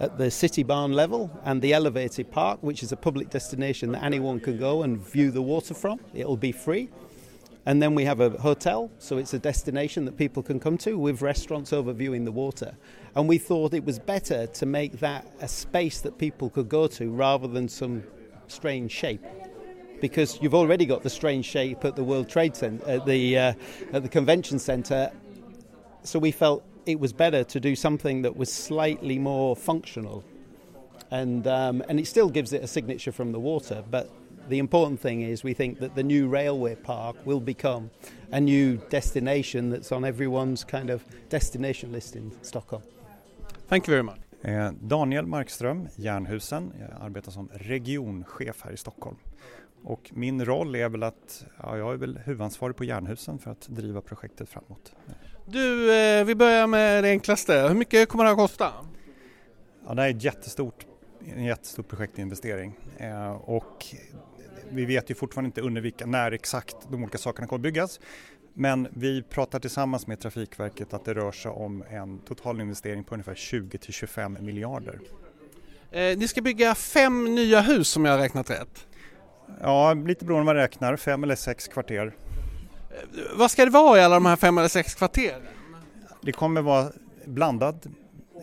at 0.00 0.18
the 0.18 0.30
city 0.30 0.62
barn 0.62 0.92
level 0.92 1.30
and 1.44 1.62
the 1.62 1.72
elevated 1.72 2.30
park, 2.30 2.58
which 2.60 2.82
is 2.82 2.92
a 2.92 2.96
public 2.96 3.30
destination 3.30 3.92
that 3.92 4.02
anyone 4.02 4.40
can 4.40 4.58
go 4.58 4.82
and 4.82 4.98
view 4.98 5.30
the 5.30 5.42
water 5.42 5.74
from. 5.74 6.00
It'll 6.12 6.36
be 6.36 6.52
free. 6.52 6.90
And 7.66 7.82
then 7.82 7.96
we 7.96 8.04
have 8.04 8.20
a 8.20 8.30
hotel, 8.30 8.92
so 9.00 9.18
it's 9.18 9.34
a 9.34 9.40
destination 9.40 10.04
that 10.04 10.16
people 10.16 10.40
can 10.40 10.60
come 10.60 10.78
to 10.78 10.96
with 10.96 11.20
restaurants 11.20 11.72
overviewing 11.72 12.24
the 12.24 12.30
water. 12.30 12.76
And 13.16 13.28
we 13.28 13.38
thought 13.38 13.74
it 13.74 13.84
was 13.84 13.98
better 13.98 14.46
to 14.46 14.66
make 14.66 15.00
that 15.00 15.26
a 15.40 15.48
space 15.48 16.00
that 16.02 16.16
people 16.16 16.48
could 16.48 16.68
go 16.68 16.86
to 16.86 17.10
rather 17.10 17.48
than 17.48 17.68
some 17.68 18.04
strange 18.46 18.92
shape. 18.92 19.24
Because 20.00 20.38
you've 20.40 20.54
already 20.54 20.86
got 20.86 21.02
the 21.02 21.10
strange 21.10 21.44
shape 21.44 21.84
at 21.84 21.96
the 21.96 22.04
World 22.04 22.28
Trade 22.28 22.54
Center, 22.54 22.88
at 22.88 23.04
the, 23.04 23.36
uh, 23.36 23.52
at 23.92 24.04
the 24.04 24.08
convention 24.08 24.60
center. 24.60 25.10
So 26.04 26.20
we 26.20 26.30
felt 26.30 26.62
it 26.84 27.00
was 27.00 27.12
better 27.12 27.42
to 27.42 27.58
do 27.58 27.74
something 27.74 28.22
that 28.22 28.36
was 28.36 28.52
slightly 28.52 29.18
more 29.18 29.56
functional. 29.56 30.22
And, 31.10 31.48
um, 31.48 31.82
and 31.88 31.98
it 31.98 32.06
still 32.06 32.28
gives 32.28 32.52
it 32.52 32.62
a 32.62 32.68
signature 32.68 33.10
from 33.10 33.32
the 33.32 33.40
water, 33.40 33.82
but 33.90 34.08
the 34.48 34.58
important 34.58 35.00
thing 35.00 35.22
is 35.22 35.44
we 35.44 35.54
think 35.54 35.78
that 35.78 35.94
the 35.94 36.02
new 36.02 36.28
railway 36.28 36.76
park 36.76 37.16
will 37.24 37.40
become 37.40 37.90
a 38.32 38.40
new 38.40 38.78
destination 38.90 39.70
that's 39.70 39.92
on 39.92 40.04
everyone's 40.04 40.64
kind 40.70 40.90
of 40.90 41.02
destination 41.28 41.92
list 41.92 42.16
in 42.16 42.32
Stockholm. 42.42 42.82
Thank 43.68 43.88
you 43.88 43.92
very 43.92 44.02
much. 44.02 44.18
Eh, 44.42 44.70
Daniel 44.80 45.26
Markström, 45.26 45.88
Jernhusen. 45.96 46.72
Jag 46.80 47.06
arbetar 47.06 47.32
som 47.32 47.48
regionchef 47.52 48.62
här 48.62 48.72
i 48.72 48.76
Stockholm. 48.76 49.16
Och 49.84 50.10
min 50.14 50.44
roll 50.44 50.74
är 50.74 50.88
väl 50.88 51.02
att 51.02 51.44
ja, 51.62 51.78
jag 51.78 51.92
är 51.92 51.96
väl 51.96 52.18
huvudansvarig 52.24 52.76
på 52.76 52.84
Jernhusen 52.84 53.38
för 53.38 53.50
att 53.50 53.68
driva 53.68 54.00
projektet 54.00 54.48
framåt. 54.48 54.92
Du, 55.46 55.94
eh, 55.94 56.24
vi 56.24 56.34
börjar 56.34 56.66
med 56.66 57.04
det 57.04 57.10
enklaste. 57.10 57.66
Hur 57.68 57.74
mycket 57.74 58.08
kommer 58.08 58.24
det 58.24 58.30
att 58.30 58.36
kosta? 58.36 58.72
Ja, 59.86 59.94
det 59.94 60.02
är 60.02 60.10
ett 60.10 60.24
jättestort, 60.24 60.86
en 61.34 61.44
jättestor 61.44 61.82
projektinvestering 61.82 62.74
eh, 62.98 63.30
och 63.30 63.86
vi 64.70 64.84
vet 64.84 65.10
ju 65.10 65.14
fortfarande 65.14 65.46
inte 65.46 65.60
under 65.60 65.80
vilka, 65.80 66.06
när 66.06 66.32
exakt 66.32 66.76
de 66.90 67.02
olika 67.02 67.18
sakerna 67.18 67.46
kommer 67.46 67.62
byggas. 67.62 68.00
Men 68.54 68.88
vi 68.90 69.22
pratar 69.22 69.58
tillsammans 69.58 70.06
med 70.06 70.20
Trafikverket 70.20 70.94
att 70.94 71.04
det 71.04 71.14
rör 71.14 71.32
sig 71.32 71.50
om 71.50 71.84
en 71.90 72.18
total 72.18 72.60
investering 72.60 73.04
på 73.04 73.14
ungefär 73.14 73.34
20 73.34 73.78
till 73.78 73.92
25 73.92 74.36
miljarder. 74.40 75.00
Eh, 75.90 76.18
ni 76.18 76.28
ska 76.28 76.42
bygga 76.42 76.74
fem 76.74 77.34
nya 77.34 77.60
hus 77.60 77.96
om 77.96 78.04
jag 78.04 78.12
har 78.12 78.18
räknat 78.18 78.50
rätt? 78.50 78.86
Ja, 79.60 79.94
lite 79.94 80.24
beroende 80.24 80.42
på 80.42 80.46
vad 80.46 80.46
man 80.46 80.54
räknar, 80.54 80.96
fem 80.96 81.24
eller 81.24 81.36
sex 81.36 81.68
kvarter. 81.68 82.14
Eh, 82.90 83.36
vad 83.36 83.50
ska 83.50 83.64
det 83.64 83.70
vara 83.70 83.98
i 83.98 84.02
alla 84.02 84.14
de 84.14 84.26
här 84.26 84.36
fem 84.36 84.58
eller 84.58 84.68
sex 84.68 84.94
kvarteren? 84.94 85.42
Det 86.22 86.32
kommer 86.32 86.62
vara 86.62 86.92
blandad 87.24 87.94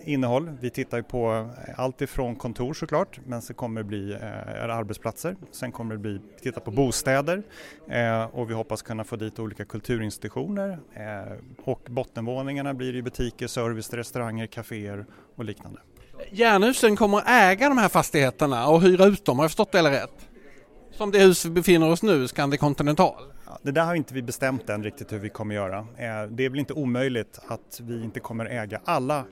innehåll. 0.03 0.51
Vi 0.59 0.69
tittar 0.69 1.01
på 1.01 1.49
allt 1.75 2.01
ifrån 2.01 2.35
kontor 2.35 2.73
såklart, 2.73 3.19
men 3.25 3.41
så 3.41 3.53
kommer 3.53 3.81
det 3.81 3.87
bli 3.87 4.13
eh, 4.13 4.75
arbetsplatser. 4.75 5.35
Sen 5.51 5.71
kommer 5.71 5.95
det 5.95 5.99
bli 5.99 6.19
titta 6.41 6.59
på 6.59 6.71
bostäder 6.71 7.43
eh, 7.89 8.23
och 8.23 8.49
vi 8.49 8.53
hoppas 8.53 8.81
kunna 8.81 9.03
få 9.03 9.15
dit 9.15 9.39
olika 9.39 9.65
kulturinstitutioner 9.65 10.79
eh, 10.93 11.33
och 11.63 11.81
bottenvåningarna 11.89 12.73
blir 12.73 12.95
i 12.95 13.01
butiker, 13.01 13.47
service, 13.47 13.93
restauranger, 13.93 14.47
kaféer 14.47 15.05
och 15.35 15.45
liknande. 15.45 15.79
Jernhusen 16.31 16.95
kommer 16.95 17.17
att 17.17 17.29
äga 17.29 17.69
de 17.69 17.77
här 17.77 17.89
fastigheterna 17.89 18.67
och 18.67 18.81
hyra 18.81 19.05
ut 19.05 19.25
dem, 19.25 19.37
har 19.37 19.43
jag 19.43 19.51
förstått 19.51 19.71
det 19.71 19.79
eller 19.79 19.91
rätt? 19.91 20.29
Som 20.91 21.11
det 21.11 21.19
hus 21.19 21.45
vi 21.45 21.49
befinner 21.49 21.91
oss 21.91 22.03
nu, 22.03 22.27
Scandic 22.27 22.59
Continental. 22.59 23.33
Det 23.61 23.71
där 23.71 23.85
har 23.85 23.95
inte 23.95 24.13
vi 24.13 24.21
bestämt 24.21 24.69
än 24.69 24.83
riktigt 24.83 25.11
hur 25.11 25.19
vi 25.19 25.29
kommer 25.29 25.55
göra. 25.55 25.77
Eh, 25.77 26.29
det 26.29 26.45
är 26.45 26.49
väl 26.49 26.59
inte 26.59 26.73
omöjligt 26.73 27.39
att 27.47 27.79
vi 27.83 28.03
inte 28.03 28.19
kommer 28.19 28.45
äga 28.45 28.81
alla 28.85 29.25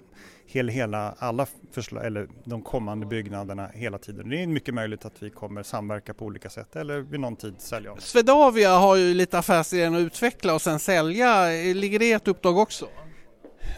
hela, 0.45 0.71
hela, 0.71 1.15
alla 1.17 1.47
förslag, 1.71 2.05
eller 2.05 2.27
de 2.43 2.61
kommande 2.61 3.05
byggnaderna 3.05 3.67
hela 3.73 3.97
tiden. 3.97 4.29
Det 4.29 4.43
är 4.43 4.47
mycket 4.47 4.73
möjligt 4.73 5.05
att 5.05 5.23
vi 5.23 5.29
kommer 5.29 5.63
samverka 5.63 6.13
på 6.13 6.25
olika 6.25 6.49
sätt 6.49 6.75
eller 6.75 6.99
vid 6.99 7.19
någon 7.19 7.35
tid 7.35 7.53
sälja. 7.57 7.95
Swedavia 7.99 8.77
har 8.77 8.95
ju 8.95 9.13
lite 9.13 9.37
affärsidén 9.37 9.95
att 9.95 10.01
utveckla 10.01 10.53
och 10.53 10.61
sen 10.61 10.79
sälja. 10.79 11.45
Ligger 11.73 11.99
det 11.99 12.05
i 12.05 12.11
ett 12.11 12.27
uppdrag 12.27 12.57
också? 12.57 12.87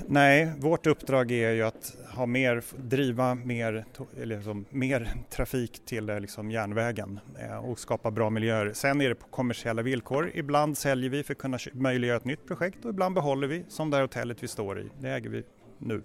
Nej, 0.07 0.51
vårt 0.57 0.87
uppdrag 0.87 1.31
är 1.31 1.51
ju 1.51 1.63
att 1.63 1.95
ha 2.15 2.25
mer, 2.25 2.63
driva 2.77 3.35
mer, 3.35 3.85
eller 4.21 4.35
liksom, 4.35 4.65
mer 4.69 5.13
trafik 5.29 5.81
till 5.85 6.09
eh, 6.09 6.19
liksom, 6.19 6.51
järnvägen 6.51 7.19
eh, 7.39 7.57
och 7.57 7.79
skapa 7.79 8.11
bra 8.11 8.29
miljöer. 8.29 8.71
Sen 8.73 9.01
är 9.01 9.09
det 9.09 9.15
på 9.15 9.27
kommersiella 9.27 9.81
villkor. 9.81 10.31
Ibland 10.33 10.77
säljer 10.77 11.09
vi 11.09 11.23
för 11.23 11.33
att 11.33 11.37
kunna 11.37 11.57
möjliggöra 11.73 12.17
ett 12.17 12.25
nytt 12.25 12.47
projekt 12.47 12.85
och 12.85 12.89
ibland 12.89 13.15
behåller 13.15 13.47
vi, 13.47 13.65
som 13.69 13.89
det 13.89 13.97
här 13.97 14.01
hotellet 14.01 14.43
vi 14.43 14.47
står 14.47 14.79
i. 14.79 14.89
Det 14.99 15.09
äger 15.09 15.29
vi 15.29 15.43
nu 15.77 16.03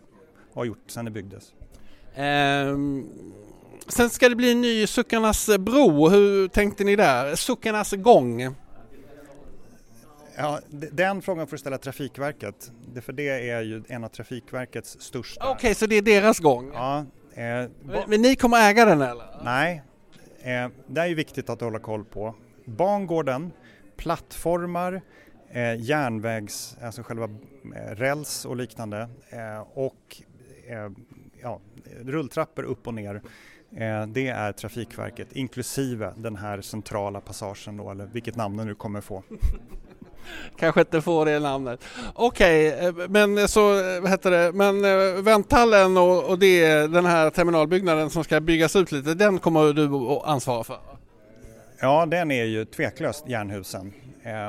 har 0.58 0.64
gjort 0.64 0.90
sedan 0.90 1.04
det 1.04 1.10
byggdes. 1.10 1.52
Um, 2.16 3.08
sen 3.88 4.10
ska 4.10 4.28
det 4.28 4.36
bli 4.36 4.52
en 4.52 4.60
ny 4.60 4.86
Suckarnas 4.86 5.50
bro. 5.58 6.08
Hur 6.08 6.48
tänkte 6.48 6.84
ni 6.84 6.96
där? 6.96 7.36
Suckarnas 7.36 7.92
gång? 7.92 8.54
Ja, 10.36 10.60
den 10.70 11.22
frågan 11.22 11.46
får 11.46 11.56
du 11.56 11.58
ställa 11.58 11.78
Trafikverket. 11.78 12.72
För 13.02 13.12
det 13.12 13.50
är 13.50 13.60
ju 13.60 13.82
en 13.88 14.04
av 14.04 14.08
Trafikverkets 14.08 15.00
största. 15.00 15.44
Okej, 15.44 15.54
okay, 15.54 15.74
så 15.74 15.86
det 15.86 15.96
är 15.96 16.02
deras 16.02 16.38
gång? 16.38 16.70
Ja. 16.74 17.04
Eh, 17.34 17.68
men 18.06 18.22
ni 18.22 18.36
kommer 18.36 18.70
äga 18.70 18.84
den 18.84 19.00
eller? 19.00 19.26
Nej, 19.44 19.82
eh, 20.42 20.68
det 20.86 21.00
är 21.00 21.06
ju 21.06 21.14
viktigt 21.14 21.50
att 21.50 21.60
hålla 21.60 21.78
koll 21.78 22.04
på. 22.04 22.34
Bangården, 22.64 23.52
plattformar, 23.96 25.02
eh, 25.50 25.80
järnvägs, 25.80 26.76
alltså 26.82 27.02
själva 27.02 27.24
eh, 27.24 27.94
räls 27.94 28.44
och 28.44 28.56
liknande 28.56 29.08
eh, 29.30 29.60
och 29.74 30.22
eh, 30.68 30.90
ja, 31.42 31.60
rulltrappor 32.00 32.62
upp 32.62 32.86
och 32.86 32.94
ner. 32.94 33.14
Eh, 33.76 34.06
det 34.06 34.28
är 34.28 34.52
Trafikverket 34.52 35.32
inklusive 35.32 36.12
den 36.16 36.36
här 36.36 36.60
centrala 36.60 37.20
passagen 37.20 37.76
då, 37.76 37.90
eller 37.90 38.06
vilket 38.06 38.36
namn 38.36 38.56
den 38.56 38.66
nu 38.66 38.74
kommer 38.74 39.00
få. 39.00 39.22
Kanske 40.58 40.80
inte 40.80 41.02
får 41.02 41.26
det 41.26 41.38
namnet. 41.38 41.84
Okej, 42.14 42.88
okay, 42.88 43.04
eh, 43.04 43.08
men 43.08 43.48
så 43.48 43.60
vad 44.00 44.10
heter 44.10 44.30
det, 44.30 44.52
men 44.52 44.82
vänthallen 45.24 45.96
och, 45.96 46.24
och 46.24 46.38
det, 46.38 46.86
den 46.86 47.06
här 47.06 47.30
terminalbyggnaden 47.30 48.10
som 48.10 48.24
ska 48.24 48.40
byggas 48.40 48.76
ut 48.76 48.92
lite, 48.92 49.14
den 49.14 49.38
kommer 49.38 49.72
du 49.72 49.84
att 49.94 50.24
ansvara 50.24 50.64
för? 50.64 50.78
Ja, 51.80 52.06
den 52.06 52.30
är 52.30 52.44
ju 52.44 52.64
tveklöst 52.64 53.28
Jernhusen 53.28 53.92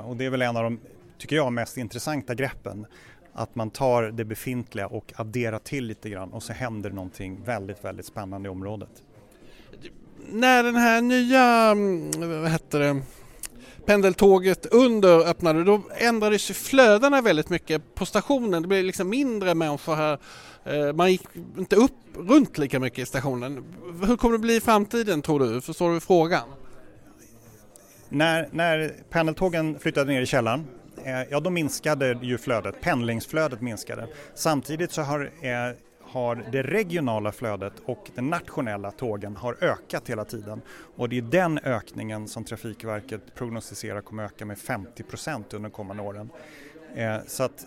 och 0.06 0.16
det 0.16 0.26
är 0.26 0.30
väl 0.30 0.42
en 0.42 0.58
av 0.58 0.64
de, 0.64 0.80
tycker 1.18 1.36
jag, 1.36 1.54
mest 1.54 1.78
intressanta 1.78 2.36
greppen 2.36 2.86
att 3.34 3.56
man 3.56 3.70
tar 3.70 4.04
det 4.04 4.26
befintliga 4.26 4.88
och 4.88 5.14
adderar 5.16 5.60
till 5.60 5.86
lite 5.86 6.10
grann 6.10 6.34
och 6.34 6.44
så 6.44 6.54
händer 6.54 6.90
någonting 6.90 7.40
väldigt, 7.46 7.86
väldigt 7.86 8.06
spännande 8.06 8.48
i 8.48 8.50
området. 8.50 9.04
När 10.32 10.64
den 10.64 10.76
här 10.76 11.02
nya, 11.02 11.44
mm, 11.72 12.42
vad 12.42 12.52
heter 12.52 12.80
det, 12.80 13.02
pendeltåget 13.86 14.66
under 14.66 15.28
öppnade 15.30 15.64
då 15.64 15.82
ändrades 15.98 16.48
flödena 16.48 17.22
väldigt 17.22 17.50
mycket 17.50 17.96
på 17.96 18.06
stationen. 18.06 18.62
Det 18.62 18.68
blev 18.68 18.86
liksom 18.86 19.10
mindre 19.10 19.56
människor 19.56 19.96
här. 19.96 20.20
Eh, 20.64 20.94
man 20.94 21.12
gick 21.12 21.24
inte 21.58 21.76
upp 21.76 21.92
runt 22.16 22.58
lika 22.58 22.80
mycket 22.80 23.00
i 23.00 23.06
stationen. 23.06 23.64
Hur 24.08 24.18
kommer 24.18 24.34
det 24.34 24.40
bli 24.40 24.56
i 24.56 24.62
framtiden 24.62 25.22
tror 25.22 25.40
du? 25.40 25.62
Förstår 25.62 25.94
du 25.94 26.00
frågan? 26.00 26.50
När, 28.10 28.50
när 28.52 28.94
pendeltågen 29.10 29.80
flyttade 29.80 30.12
ner 30.12 30.22
i 30.22 30.26
källaren 30.26 30.68
Eh, 31.10 31.28
ja 31.30 31.40
då 31.40 31.50
minskade 31.50 32.20
ju 32.22 32.38
flödet, 32.38 32.82
pendlingsflödet 32.82 33.62
minskade. 33.62 34.08
Samtidigt 34.34 34.92
så 34.92 35.02
har, 35.02 35.32
eh, 35.42 35.76
har 36.02 36.46
det 36.52 36.64
regionala 36.64 37.32
flödet 37.32 37.74
och 37.86 38.12
de 38.16 38.30
nationella 38.30 38.92
tågen 38.92 39.36
har 39.36 39.58
ökat 39.62 40.10
hela 40.10 40.26
tiden. 40.26 40.62
Och 40.96 41.10
det 41.10 41.18
är 41.18 41.22
den 41.22 41.60
ökningen 41.60 42.28
som 42.28 42.44
Trafikverket 42.44 43.36
prognostiserar 43.36 44.02
kommer 44.02 44.24
öka 44.24 44.46
med 44.46 44.58
50 44.58 45.04
procent 45.04 45.54
under 45.54 45.70
de 45.70 45.74
kommande 45.74 46.04
åren. 46.04 46.30
Eh, 46.96 47.18
så 47.28 47.44
att 47.44 47.66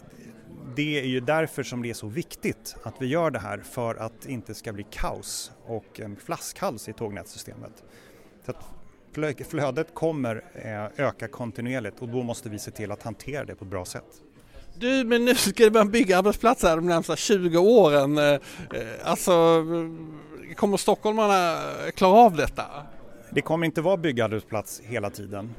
det 0.77 1.01
är 1.01 1.07
ju 1.07 1.21
därför 1.21 1.63
som 1.63 1.83
det 1.83 1.91
är 1.91 1.95
så 1.95 2.07
viktigt 2.07 2.77
att 2.83 2.95
vi 2.99 3.07
gör 3.07 3.31
det 3.31 3.39
här 3.39 3.59
för 3.59 3.95
att 3.95 4.21
det 4.23 4.33
inte 4.33 4.55
ska 4.55 4.73
bli 4.73 4.87
kaos 4.91 5.53
och 5.67 6.01
en 6.01 6.17
flaskhals 6.17 6.89
i 6.89 6.93
tågnätssystemet. 6.93 7.85
Flödet 9.49 9.95
kommer 9.95 10.45
eh, 10.55 11.07
öka 11.07 11.29
kontinuerligt 11.29 12.03
och 12.03 12.09
då 12.09 12.23
måste 12.23 12.49
vi 12.49 12.59
se 12.59 12.71
till 12.71 12.93
att 12.93 13.03
hantera 13.03 13.45
det 13.45 13.55
på 13.55 13.65
ett 13.65 13.71
bra 13.71 13.85
sätt. 13.85 14.23
Du, 14.79 15.05
men 15.05 15.25
nu 15.25 15.35
ska 15.35 15.71
börja 15.71 15.85
bygga 15.85 16.19
arbetsplatser 16.19 16.77
de 16.77 16.87
närmsta 16.87 17.17
20 17.17 17.59
åren. 17.59 18.19
Eh, 18.19 18.41
alltså, 19.05 19.65
kommer 20.57 20.77
stockholmarna 20.77 21.59
klara 21.95 22.19
av 22.19 22.37
detta? 22.37 22.65
Det 23.31 23.41
kommer 23.41 23.67
inte 23.67 23.81
vara 23.81 23.97
byggarbetsplats 23.97 24.81
hela 24.85 25.11
tiden 25.11 25.55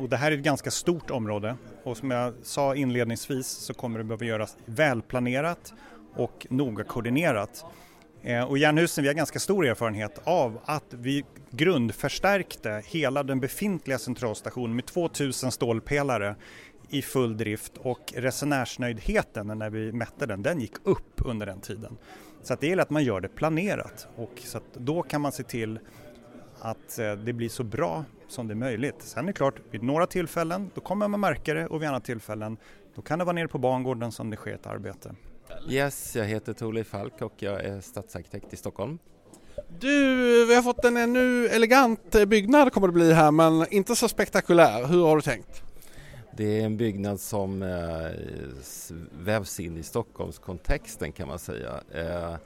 och 0.00 0.08
det 0.08 0.16
här 0.16 0.32
är 0.32 0.36
ett 0.36 0.42
ganska 0.42 0.70
stort 0.70 1.10
område 1.10 1.56
och 1.82 1.96
som 1.96 2.10
jag 2.10 2.34
sa 2.42 2.74
inledningsvis 2.74 3.46
så 3.46 3.74
kommer 3.74 3.98
det 3.98 4.04
behöva 4.04 4.24
göras 4.24 4.56
välplanerat 4.64 5.74
och 6.14 6.46
noga 6.50 6.84
koordinerat. 6.84 7.64
Eh, 8.22 8.44
och 8.44 8.58
Jernhusen, 8.58 9.02
vi 9.02 9.08
har 9.08 9.14
ganska 9.14 9.38
stor 9.38 9.66
erfarenhet 9.66 10.20
av 10.24 10.60
att 10.64 10.84
vi 10.90 11.24
grundförstärkte 11.50 12.82
hela 12.86 13.22
den 13.22 13.40
befintliga 13.40 13.98
centralstationen 13.98 14.76
med 14.76 14.86
2000 14.86 15.52
stålpelare 15.52 16.36
i 16.88 17.02
full 17.02 17.36
drift 17.36 17.72
och 17.76 18.12
resenärsnöjdheten 18.16 19.46
när 19.46 19.70
vi 19.70 19.92
mätte 19.92 20.26
den, 20.26 20.42
den 20.42 20.60
gick 20.60 20.74
upp 20.84 21.22
under 21.24 21.46
den 21.46 21.60
tiden. 21.60 21.96
Så 22.42 22.54
att 22.54 22.60
det 22.60 22.66
gäller 22.66 22.82
att 22.82 22.90
man 22.90 23.04
gör 23.04 23.20
det 23.20 23.28
planerat 23.28 24.08
och 24.16 24.32
så 24.44 24.58
att 24.58 24.74
då 24.74 25.02
kan 25.02 25.20
man 25.20 25.32
se 25.32 25.42
till 25.42 25.78
att 26.60 26.98
eh, 26.98 27.12
det 27.12 27.32
blir 27.32 27.48
så 27.48 27.64
bra 27.64 28.04
som 28.28 28.48
det 28.48 28.52
är 28.52 28.56
möjligt. 28.56 28.96
Sen 28.98 29.24
är 29.24 29.26
det 29.26 29.32
klart, 29.32 29.54
vid 29.70 29.82
några 29.82 30.06
tillfällen 30.06 30.70
då 30.74 30.80
kommer 30.80 31.08
man 31.08 31.20
märka 31.20 31.54
det 31.54 31.66
och 31.66 31.82
vid 31.82 31.88
andra 31.88 32.00
tillfällen 32.00 32.56
då 32.94 33.02
kan 33.02 33.18
det 33.18 33.24
vara 33.24 33.34
nere 33.34 33.48
på 33.48 33.58
bangården 33.58 34.12
som 34.12 34.30
det 34.30 34.36
sker 34.36 34.54
ett 34.54 34.66
arbete. 34.66 35.14
Yes, 35.68 36.16
jag 36.16 36.24
heter 36.24 36.52
Torleif 36.52 36.86
Falk 36.86 37.22
och 37.22 37.32
jag 37.36 37.64
är 37.64 37.80
stadsarkitekt 37.80 38.52
i 38.52 38.56
Stockholm. 38.56 38.98
Du, 39.80 40.46
vi 40.46 40.54
har 40.54 40.62
fått 40.62 40.84
en 40.84 40.96
ännu 40.96 41.46
elegant 41.46 42.16
byggnad 42.26 42.72
kommer 42.72 42.86
det 42.86 42.92
bli 42.92 43.12
här 43.12 43.30
men 43.30 43.66
inte 43.70 43.96
så 43.96 44.08
spektakulär. 44.08 44.86
Hur 44.86 45.06
har 45.06 45.16
du 45.16 45.22
tänkt? 45.22 45.62
Det 46.36 46.60
är 46.60 46.64
en 46.64 46.76
byggnad 46.76 47.20
som 47.20 47.62
eh, 47.62 48.10
vävs 49.20 49.60
in 49.60 49.76
i 49.76 49.82
Stockholmskontexten 49.82 51.12
kan 51.12 51.28
man 51.28 51.38
säga. 51.38 51.80
Eh, 51.94 52.36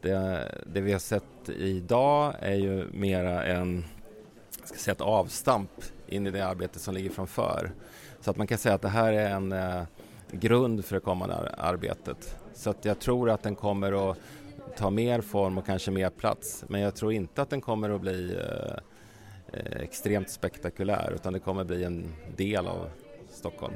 det, 0.00 0.48
det, 0.66 0.80
vi 0.80 0.92
har 0.92 0.98
sett 0.98 1.48
idag 1.48 2.34
är 2.40 2.54
ju 2.54 2.86
mera 2.92 3.44
en, 3.44 3.84
ska 4.64 4.78
säga 4.78 4.92
ett 4.92 5.00
avstamp 5.00 5.70
in 6.06 6.26
i 6.26 6.30
det 6.30 6.46
arbete 6.46 6.78
som 6.78 6.94
ligger 6.94 7.10
framför. 7.10 7.72
Så 8.20 8.30
att 8.30 8.36
man 8.36 8.46
kan 8.46 8.58
säga 8.58 8.74
att 8.74 8.82
det 8.82 8.88
här 8.88 9.12
är 9.12 9.30
en 9.30 9.52
eh, 9.52 9.82
grund 10.30 10.84
för 10.84 10.94
det 10.94 11.00
kommande 11.00 11.54
arbetet. 11.58 12.36
Så 12.58 12.70
att 12.70 12.84
jag 12.84 12.98
tror 12.98 13.30
att 13.30 13.42
den 13.42 13.54
kommer 13.54 14.10
att 14.10 14.18
ta 14.76 14.90
mer 14.90 15.20
form 15.20 15.58
och 15.58 15.66
kanske 15.66 15.90
mer 15.90 16.10
plats. 16.10 16.64
Men 16.68 16.80
jag 16.80 16.94
tror 16.94 17.12
inte 17.12 17.42
att 17.42 17.50
den 17.50 17.60
kommer 17.60 17.90
att 17.90 18.00
bli 18.00 18.36
eh, 18.36 19.60
eh 19.60 19.82
extremt 19.82 20.30
spektakulär 20.30 21.12
utan 21.14 21.32
det 21.32 21.38
kommer 21.38 21.60
att 21.60 21.66
bli 21.66 21.84
en 21.84 22.14
del 22.36 22.66
av 22.66 22.90
Stockholm. 23.32 23.74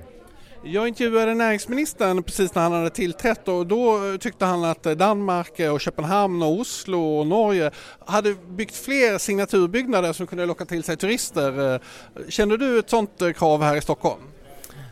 Jag 0.65 0.89
intervjuade 0.89 1.35
näringsministern 1.35 2.23
precis 2.23 2.55
när 2.55 2.63
han 2.63 2.73
hade 2.73 2.91
tillträtt 2.91 3.49
och 3.49 3.67
då 3.67 4.19
tyckte 4.21 4.45
han 4.45 4.65
att 4.65 4.83
Danmark 4.83 5.61
och 5.73 5.81
Köpenhamn 5.81 6.43
och 6.43 6.53
Oslo 6.61 7.19
och 7.19 7.27
Norge 7.27 7.71
hade 8.07 8.35
byggt 8.35 8.77
fler 8.77 9.19
signaturbyggnader 9.19 10.13
som 10.13 10.27
kunde 10.27 10.47
locka 10.47 10.65
till 10.65 10.83
sig 10.83 10.97
turister. 10.97 11.75
Eh, 11.75 11.81
Känner 12.29 12.57
du 12.57 12.79
ett 12.79 12.91
sådant 12.91 13.23
eh, 13.23 13.33
krav 13.33 13.63
här 13.63 13.77
i 13.77 13.81
Stockholm? 13.81 14.23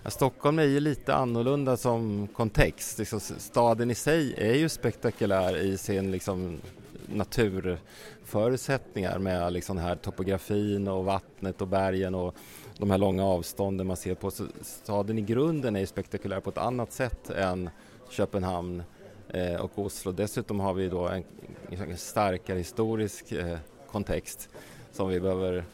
Ja, 0.02 0.10
Stockholm 0.10 0.58
är 0.58 0.64
ju 0.64 0.80
lite 0.80 1.14
annorlunda 1.14 1.76
som 1.76 2.28
kontext. 2.32 2.98
Liksom, 2.98 3.20
staden 3.20 3.90
i 3.90 3.94
sig 3.94 4.34
är 4.36 4.54
ju 4.54 4.68
spektakulär 4.68 5.56
i 5.56 5.78
sin 5.78 6.10
liksom, 6.10 6.58
naturförutsättningar 7.06 9.18
med 9.18 9.52
liksom 9.52 9.76
den 9.76 9.84
här 9.84 9.96
topografin 9.96 10.88
och 10.88 11.04
vattnet 11.04 11.60
och 11.60 11.68
bergen 11.68 12.14
och 12.14 12.34
de 12.78 12.90
här 12.90 12.98
långa 12.98 13.24
avstånden 13.24 13.86
man 13.86 13.96
ser 13.96 14.14
på. 14.14 14.30
Så 14.30 14.46
staden 14.62 15.18
i 15.18 15.22
grunden 15.22 15.76
är 15.76 15.80
ju 15.80 15.86
spektakulär 15.86 16.40
på 16.40 16.50
ett 16.50 16.58
annat 16.58 16.92
sätt 16.92 17.30
än 17.30 17.70
Köpenhamn 18.10 18.82
eh, 19.28 19.54
och 19.54 19.78
Oslo. 19.78 20.12
Dessutom 20.12 20.60
har 20.60 20.74
vi 20.74 20.88
då 20.88 21.08
en, 21.08 21.24
en 21.70 21.96
starkare 21.96 22.58
historisk 22.58 23.32
eh, 23.32 23.58
kontext 23.90 24.48
som 24.92 25.08
vi 25.08 25.20
behöver 25.20 25.64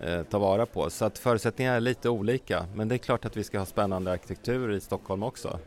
eh, 0.00 0.22
ta 0.22 0.38
vara 0.38 0.66
på. 0.66 0.90
Så 0.90 1.04
att 1.04 1.18
förutsättningarna 1.18 1.76
är 1.76 1.80
lite 1.80 2.08
olika 2.08 2.66
men 2.74 2.88
det 2.88 2.94
är 2.94 2.98
klart 2.98 3.24
att 3.24 3.36
vi 3.36 3.44
ska 3.44 3.58
ha 3.58 3.66
spännande 3.66 4.12
arkitektur 4.12 4.72
i 4.72 4.80
Stockholm 4.80 5.22
också. 5.22 5.58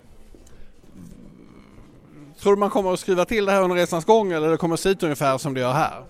Tror 2.40 2.56
du 2.56 2.60
man 2.60 2.70
kommer 2.70 2.94
att 2.94 3.00
skriva 3.00 3.26
till 3.26 3.46
det 3.46 3.52
här 3.52 3.64
under 3.64 3.76
resans 3.76 4.06
gång 4.06 4.32
eller 4.32 4.50
det 4.50 4.58
kommer 4.58 4.74
att 4.74 4.80
se 4.80 4.90
ut 4.90 5.04
ungefär 5.04 5.38
som 5.38 5.54
det 5.54 5.60
gör 5.60 5.74
här? 5.74 6.04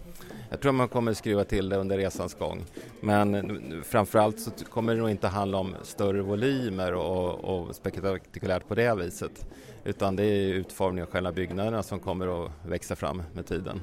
Jag 0.50 0.62
tror 0.62 0.72
man 0.72 0.88
kommer 0.88 1.12
att 1.12 1.18
skruva 1.18 1.44
till 1.44 1.70
det 1.70 1.78
under 1.78 1.98
resans 1.98 2.34
gång. 2.34 2.64
Men 3.02 3.84
framförallt 3.86 4.40
så 4.40 4.52
kommer 4.70 4.94
det 4.96 5.00
nog 5.00 5.10
inte 5.10 5.28
handla 5.28 5.58
om 5.58 5.76
större 5.84 6.22
volymer 6.22 6.94
och, 6.94 7.40
och 7.40 7.76
spektakulärt 7.76 8.68
på 8.68 8.76
det 8.76 8.96
viset. 8.96 9.46
Utan 9.84 10.16
det 10.16 10.24
är 10.24 10.54
utformningen 10.54 11.08
av 11.08 11.12
själva 11.12 11.32
byggnaderna 11.32 11.84
som 11.84 12.00
kommer 12.00 12.46
att 12.46 12.52
växa 12.66 12.96
fram 12.96 13.24
med 13.34 13.46
tiden. 13.46 13.82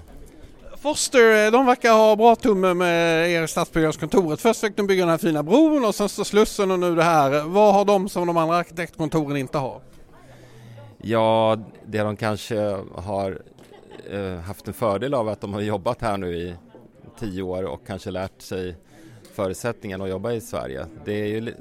Foster, 0.80 1.46
eh, 1.46 1.52
de 1.52 1.66
verkar 1.66 1.92
ha 1.92 2.16
bra 2.16 2.36
tumme 2.36 2.74
med 2.74 3.30
er 3.30 3.42
i 3.42 3.48
stadsbyggnadskontoret. 3.48 4.40
Först 4.40 4.60
fick 4.60 4.76
de 4.76 4.86
bygga 4.86 5.02
den 5.02 5.10
här 5.10 5.18
fina 5.18 5.42
bron 5.42 5.84
och 5.84 5.94
sen 5.94 6.08
så 6.08 6.24
Slussen 6.24 6.70
och 6.70 6.78
nu 6.78 6.94
det 6.94 7.02
här. 7.02 7.42
Vad 7.44 7.74
har 7.74 7.84
de 7.84 8.08
som 8.08 8.26
de 8.26 8.36
andra 8.36 8.56
arkitektkontoren 8.56 9.36
inte 9.36 9.58
har? 9.58 9.80
Ja, 10.98 11.56
det 11.86 11.98
de 11.98 12.16
kanske 12.16 12.76
har 12.94 13.42
eh, 14.10 14.36
haft 14.36 14.68
en 14.68 14.74
fördel 14.74 15.14
av 15.14 15.28
att 15.28 15.40
de 15.40 15.54
har 15.54 15.60
jobbat 15.60 16.00
här 16.02 16.16
nu 16.16 16.36
i 16.36 16.54
tio 17.18 17.42
år 17.42 17.62
och 17.62 17.86
kanske 17.86 18.10
lärt 18.10 18.42
sig 18.42 18.76
förutsättningarna 19.36 20.04
att 20.04 20.10
jobba 20.10 20.32
i 20.32 20.40
Sverige. 20.40 20.86
Det 21.04 21.12
är 21.12 21.26
ju, 21.26 21.54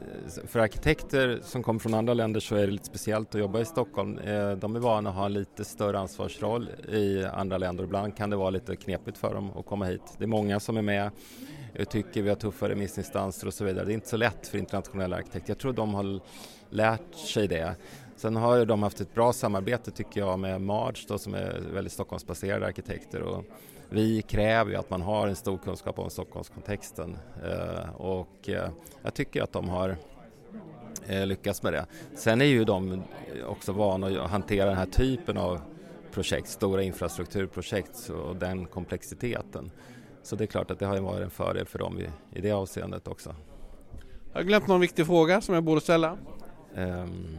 för 0.47 0.59
arkitekter 0.59 1.39
som 1.43 1.63
kommer 1.63 1.79
från 1.79 1.93
andra 1.93 2.13
länder 2.13 2.39
så 2.39 2.55
är 2.55 2.65
det 2.65 2.71
lite 2.71 2.85
speciellt 2.85 3.35
att 3.35 3.41
jobba 3.41 3.59
i 3.59 3.65
Stockholm. 3.65 4.17
Eh, 4.17 4.51
de 4.51 4.75
är 4.75 4.79
vana 4.79 5.09
att 5.09 5.15
ha 5.15 5.25
en 5.25 5.33
lite 5.33 5.65
större 5.65 5.99
ansvarsroll 5.99 6.69
i 6.89 7.25
andra 7.25 7.57
länder. 7.57 7.83
Ibland 7.83 8.17
kan 8.17 8.29
det 8.29 8.35
vara 8.35 8.49
lite 8.49 8.75
knepigt 8.75 9.17
för 9.17 9.33
dem 9.33 9.51
att 9.57 9.65
komma 9.65 9.85
hit. 9.85 10.01
Det 10.17 10.23
är 10.23 10.27
många 10.27 10.59
som 10.59 10.77
är 10.77 10.81
med 10.81 11.11
och 11.79 11.89
tycker 11.89 12.21
vi 12.21 12.29
har 12.29 12.35
tuffa 12.35 12.69
remissinstanser 12.69 13.47
och 13.47 13.53
så 13.53 13.65
vidare. 13.65 13.85
Det 13.85 13.91
är 13.91 13.93
inte 13.93 14.09
så 14.09 14.17
lätt 14.17 14.47
för 14.47 14.57
internationella 14.57 15.15
arkitekter. 15.15 15.49
Jag 15.49 15.59
tror 15.59 15.73
de 15.73 15.93
har 15.93 16.19
lärt 16.69 17.15
sig 17.15 17.47
det. 17.47 17.75
Sen 18.15 18.35
har 18.35 18.55
ju 18.55 18.65
de 18.65 18.83
haft 18.83 19.01
ett 19.01 19.13
bra 19.13 19.33
samarbete 19.33 19.91
tycker 19.91 20.19
jag 20.19 20.39
med 20.39 20.61
Marge 20.61 21.05
då, 21.07 21.17
som 21.17 21.33
är 21.33 21.61
väldigt 21.73 21.93
Stockholmsbaserade 21.93 22.65
arkitekter 22.65 23.21
och 23.21 23.45
vi 23.89 24.21
kräver 24.21 24.71
ju 24.71 24.77
att 24.77 24.89
man 24.89 25.01
har 25.01 25.27
en 25.27 25.35
stor 25.35 25.57
kunskap 25.57 25.99
om 25.99 26.09
Stockholmskontexten 26.09 27.17
eh, 27.43 27.95
och 27.95 28.49
eh, 28.49 28.69
jag 29.03 29.13
tycker 29.13 29.41
att 29.41 29.51
de 29.51 29.69
har 29.69 29.97
eh, 31.07 31.25
lyckats 31.25 31.63
med 31.63 31.73
det. 31.73 31.85
Sen 32.15 32.41
är 32.41 32.45
ju 32.45 32.65
de 32.65 33.03
också 33.45 33.71
vana 33.71 34.07
att 34.07 34.31
hantera 34.31 34.65
den 34.65 34.77
här 34.77 34.85
typen 34.85 35.37
av 35.37 35.61
projekt, 36.11 36.47
stora 36.47 36.83
infrastrukturprojekt 36.83 38.09
och 38.09 38.35
den 38.35 38.65
komplexiteten. 38.65 39.71
Så 40.23 40.35
det 40.35 40.43
är 40.43 40.47
klart 40.47 40.71
att 40.71 40.79
det 40.79 40.85
har 40.85 40.99
varit 40.99 41.23
en 41.23 41.29
fördel 41.29 41.65
för 41.65 41.79
dem 41.79 41.99
i, 41.99 42.37
i 42.37 42.41
det 42.41 42.51
avseendet 42.51 43.07
också. 43.07 43.29
Har 44.33 44.39
jag 44.39 44.47
glömt 44.47 44.67
någon 44.67 44.81
viktig 44.81 45.05
fråga 45.05 45.41
som 45.41 45.55
jag 45.55 45.63
borde 45.63 45.81
ställa? 45.81 46.17
Um, 46.75 47.37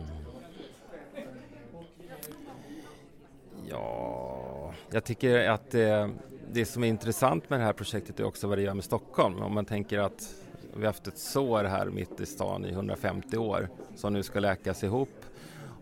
Ja, 3.70 4.72
jag 4.90 5.04
tycker 5.04 5.48
att 5.48 5.70
det, 5.70 6.11
det 6.57 6.66
som 6.66 6.85
är 6.85 6.88
intressant 6.88 7.51
med 7.51 7.61
det 7.61 7.64
här 7.64 7.73
projektet 7.73 8.21
är 8.21 8.25
också 8.25 8.47
vad 8.47 8.59
det 8.59 8.62
gör 8.62 8.75
med 8.75 8.85
Stockholm. 8.85 9.42
Om 9.42 9.55
man 9.55 9.64
tänker 9.64 9.99
att 9.99 10.35
vi 10.77 10.81
har 10.81 10.87
haft 10.87 11.07
ett 11.07 11.19
sår 11.19 11.64
här 11.64 11.87
mitt 11.87 12.21
i 12.21 12.27
stan 12.27 12.64
i 12.64 12.71
150 12.71 13.37
år 13.37 13.69
som 13.97 14.12
nu 14.12 14.23
ska 14.23 14.40
läkas 14.40 14.85
ihop 14.85 15.25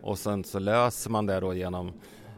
och 0.03 0.19
sen 0.19 0.45
så 0.45 0.59
löser 0.59 1.11
man 1.11 1.27
det 1.27 1.41
då 1.41 1.55
genom 1.55 1.93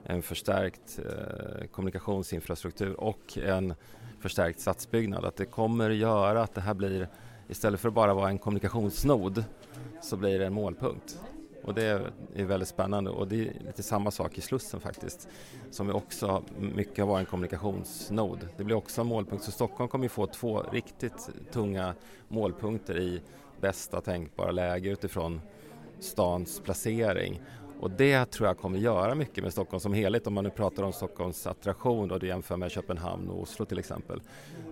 en 0.05 0.23
förstärkt 0.23 0.99
eh, 0.99 1.67
kommunikationsinfrastruktur 1.67 3.01
och 3.01 3.39
en 3.39 3.75
förstärkt 4.21 4.61
stadsbyggnad. 4.61 5.25
Att 5.25 5.37
det 5.37 5.47
kommer 5.47 5.91
göra 5.91 6.43
att 6.43 6.55
det 6.55 6.61
här 6.61 6.75
blir, 6.75 7.09
istället 7.49 7.81
för 7.81 7.89
att 7.89 7.95
bara 7.95 8.15
vara 8.15 8.29
en 8.29 8.39
kommunikationsnod, 8.39 9.45
så 10.03 10.17
blir 10.17 10.39
det 10.39 10.47
en 10.47 10.55
målpunkt. 10.55 11.19
Och 11.67 11.75
det 11.75 12.11
är 12.35 12.45
väldigt 12.45 12.69
spännande 12.69 13.11
och 13.11 13.29
det 13.29 13.37
är 13.37 13.53
lite 13.67 13.83
samma 13.83 14.11
sak 14.11 14.39
i 14.39 14.41
Slussen 14.41 14.81
faktiskt. 14.81 15.29
Som 15.71 15.91
också 15.91 16.43
mycket 16.59 16.99
har 16.99 17.07
varit 17.07 17.21
en 17.21 17.31
kommunikationsnod. 17.31 18.49
Det 18.57 18.65
blir 18.65 18.77
också 18.77 19.01
en 19.01 19.07
målpunkt 19.07 19.45
så 19.45 19.51
Stockholm 19.51 19.89
kommer 19.89 20.05
ju 20.05 20.09
få 20.09 20.27
två 20.27 20.63
riktigt 20.73 21.31
tunga 21.53 21.95
målpunkter 22.29 22.99
i 22.99 23.23
bästa 23.61 24.01
tänkbara 24.01 24.51
läge 24.51 24.91
utifrån 24.91 25.41
stans 26.01 26.61
placering. 26.61 27.43
Och 27.81 27.91
det 27.91 28.25
tror 28.25 28.49
jag 28.49 28.59
kommer 28.59 28.79
göra 28.79 29.15
mycket 29.15 29.45
med 29.45 29.53
Stockholm 29.53 29.81
som 29.81 29.95
helhet 29.95 30.27
om 30.27 30.35
man 30.35 30.45
nu 30.45 30.51
pratar 30.51 30.83
om 30.83 30.93
Stockholms 30.93 31.47
attraktion 31.47 32.11
och 32.11 32.21
du 32.21 32.27
jämför 32.27 32.57
med 32.57 32.71
Köpenhamn 32.71 33.31
och 33.31 33.43
Oslo 33.43 33.65
till 33.65 33.79
exempel. 33.79 34.21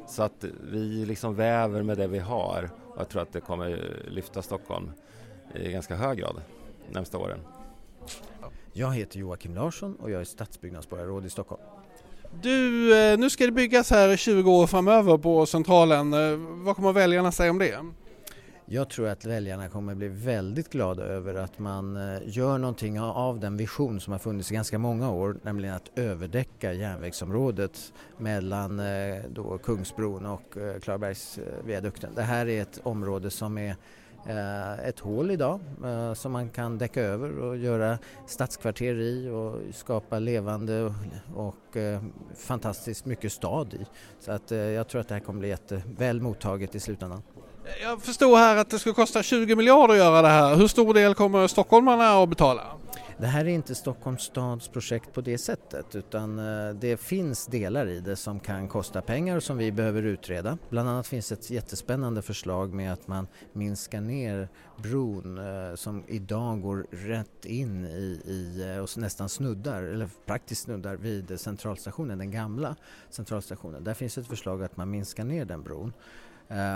Så 0.09 0.23
att 0.23 0.45
vi 0.63 1.07
liksom 1.07 1.35
väver 1.35 1.83
med 1.83 1.99
det 1.99 2.07
vi 2.07 2.19
har 2.19 2.71
och 2.89 3.01
jag 3.01 3.09
tror 3.09 3.23
att 3.23 3.33
det 3.33 3.41
kommer 3.41 4.01
lyfta 4.09 4.43
Stockholm 4.43 4.93
i 5.55 5.73
ganska 5.73 5.97
hög 5.97 6.19
grad 6.19 6.41
närmsta 6.93 7.19
åren. 7.19 7.39
Jag 8.73 8.95
heter 8.95 9.19
Joakim 9.19 9.55
Larsson 9.55 9.97
och 9.97 10.11
jag 10.11 10.21
är 10.21 10.25
stadsbyggnadsborgarråd 10.25 11.27
i 11.27 11.31
Stockholm. 11.31 11.63
Du, 12.43 12.97
eh, 12.99 13.19
nu 13.19 13.31
ska 13.31 13.47
det 13.47 13.53
byggas 13.53 13.91
här 13.91 14.09
i 14.09 14.17
20 14.17 14.51
år 14.51 14.67
framöver 14.67 15.19
på 15.19 15.47
Centralen. 15.47 16.13
Eh, 16.13 16.39
vad 16.39 16.77
kommer 16.77 16.93
väljarna 16.93 17.33
säga 17.33 17.51
om 17.51 17.59
det? 17.59 17.79
Jag 18.67 18.91
tror 18.91 19.09
att 19.09 19.25
väljarna 19.25 19.69
kommer 19.69 19.95
bli 19.95 20.09
väldigt 20.09 20.71
glada 20.71 21.03
över 21.03 21.35
att 21.35 21.59
man 21.59 21.97
eh, 21.97 22.21
gör 22.25 22.59
någonting 22.59 23.01
av 23.01 23.41
den 23.41 23.57
vision 23.57 24.01
som 24.01 24.13
har 24.13 24.19
funnits 24.19 24.53
i 24.53 24.55
ganska 24.55 24.79
många 24.79 25.11
år, 25.11 25.37
nämligen 25.43 25.75
att 25.75 25.99
överdäcka 25.99 26.73
järnvägsområdet 26.73 27.93
mellan 28.19 28.83
då 29.29 29.59
Kungsbron 29.59 30.27
och 30.27 30.57
Klarabergsviadukten. 30.83 32.15
Det 32.15 32.23
här 32.23 32.49
är 32.49 32.63
ett 32.63 32.81
område 32.83 33.31
som 33.31 33.59
är 33.59 33.77
Eh, 34.29 34.89
ett 34.89 35.01
hål 35.01 35.31
idag 35.31 35.61
eh, 35.85 36.15
som 36.15 36.33
man 36.33 36.51
kan 36.51 36.79
däcka 36.79 37.01
över 37.01 37.39
och 37.39 37.57
göra 37.57 37.99
stadskvarter 38.27 38.95
i 38.95 39.29
och 39.29 39.75
skapa 39.75 40.19
levande 40.19 40.95
och 41.35 41.77
eh, 41.77 42.03
fantastiskt 42.37 43.05
mycket 43.05 43.33
stad 43.33 43.75
i. 43.75 43.87
Så 44.21 44.33
att 44.33 44.51
jag 44.51 44.89
tror 44.89 45.01
att 45.01 45.09
det 45.09 45.15
här 45.15 45.21
kommer 45.21 45.41
bli 45.41 45.49
jätteväl 45.49 46.21
mottaget 46.21 46.75
i 46.75 46.81
slutändan. 46.81 47.23
Jag 47.83 48.03
förstod 48.03 48.39
här 48.39 48.57
att 48.57 48.71
det 48.71 48.79
skulle 48.79 48.95
kosta 48.95 49.23
20 49.23 49.57
miljarder 49.57 49.95
att 49.95 49.99
göra 49.99 50.23
det 50.23 50.29
här. 50.29 50.57
Hur 50.57 50.69
stor 50.69 50.95
del 50.95 51.15
kommer 51.15 51.47
stockholmarna 51.47 52.23
att 52.23 52.29
betala? 52.29 52.63
Det 53.19 53.27
här 53.27 53.45
är 53.45 53.49
inte 53.49 53.75
Stockholms 53.75 54.23
stads 54.23 54.69
projekt 54.69 55.13
på 55.13 55.21
det 55.21 55.39
sättet 55.39 55.95
utan 55.95 56.39
eh, 56.39 56.75
det 56.75 56.97
finns 56.97 57.47
delar 57.47 57.87
i 57.87 58.01
det 58.01 58.17
som 58.17 58.41
kan 58.41 58.69
kosta 58.69 59.03
pengar 59.03 59.37
och 59.37 59.43
som 59.43 59.59
vi 59.59 59.73
behöver 59.73 60.03
utreda. 60.03 60.59
Bland 60.71 60.89
annat 60.89 61.07
finns 61.07 61.33
ett 61.33 61.51
jättespännande 61.51 62.23
förslag 62.23 62.75
med 62.75 62.93
att 62.93 63.09
man 63.09 63.27
minskar 63.53 64.01
ner 64.01 64.49
bron 64.77 65.39
eh, 65.39 65.75
som 65.75 66.05
idag 66.07 66.63
går 66.63 66.87
rätt 66.91 67.45
in 67.45 67.85
i, 67.85 68.21
i 68.25 68.73
eh, 68.75 68.83
och 68.83 68.99
nästan 68.99 69.29
snuddar, 69.29 69.83
eller 69.83 70.09
praktiskt 70.27 70.63
snuddar 70.63 70.97
vid 70.97 71.41
centralstationen, 71.41 72.19
den 72.19 72.31
gamla 72.31 72.77
centralstationen. 73.11 73.85
Där 73.85 73.95
finns 73.95 74.19
ett 74.19 74.27
förslag 74.27 74.63
att 74.63 74.77
man 74.77 74.91
minskar 74.91 75.25
ner 75.25 75.45
den 75.45 75.63
bron. 75.63 75.93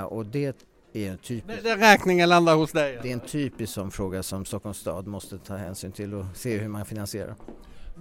Och 0.08 0.26
det 0.26 0.66
är 1.06 1.10
en 1.10 1.18
typisk... 1.18 1.62
Den 1.62 1.78
räkningen 1.78 2.28
landar 2.28 2.54
hos 2.54 2.72
dig? 2.72 2.98
Det 3.02 3.08
är 3.08 3.12
en 3.12 3.20
typisk 3.20 3.72
sån 3.72 3.90
fråga 3.90 4.22
som 4.22 4.44
Stockholms 4.44 4.78
stad 4.78 5.06
måste 5.06 5.38
ta 5.38 5.56
hänsyn 5.56 5.92
till 5.92 6.14
och 6.14 6.24
se 6.34 6.58
hur 6.58 6.68
man 6.68 6.84
finansierar. 6.84 7.34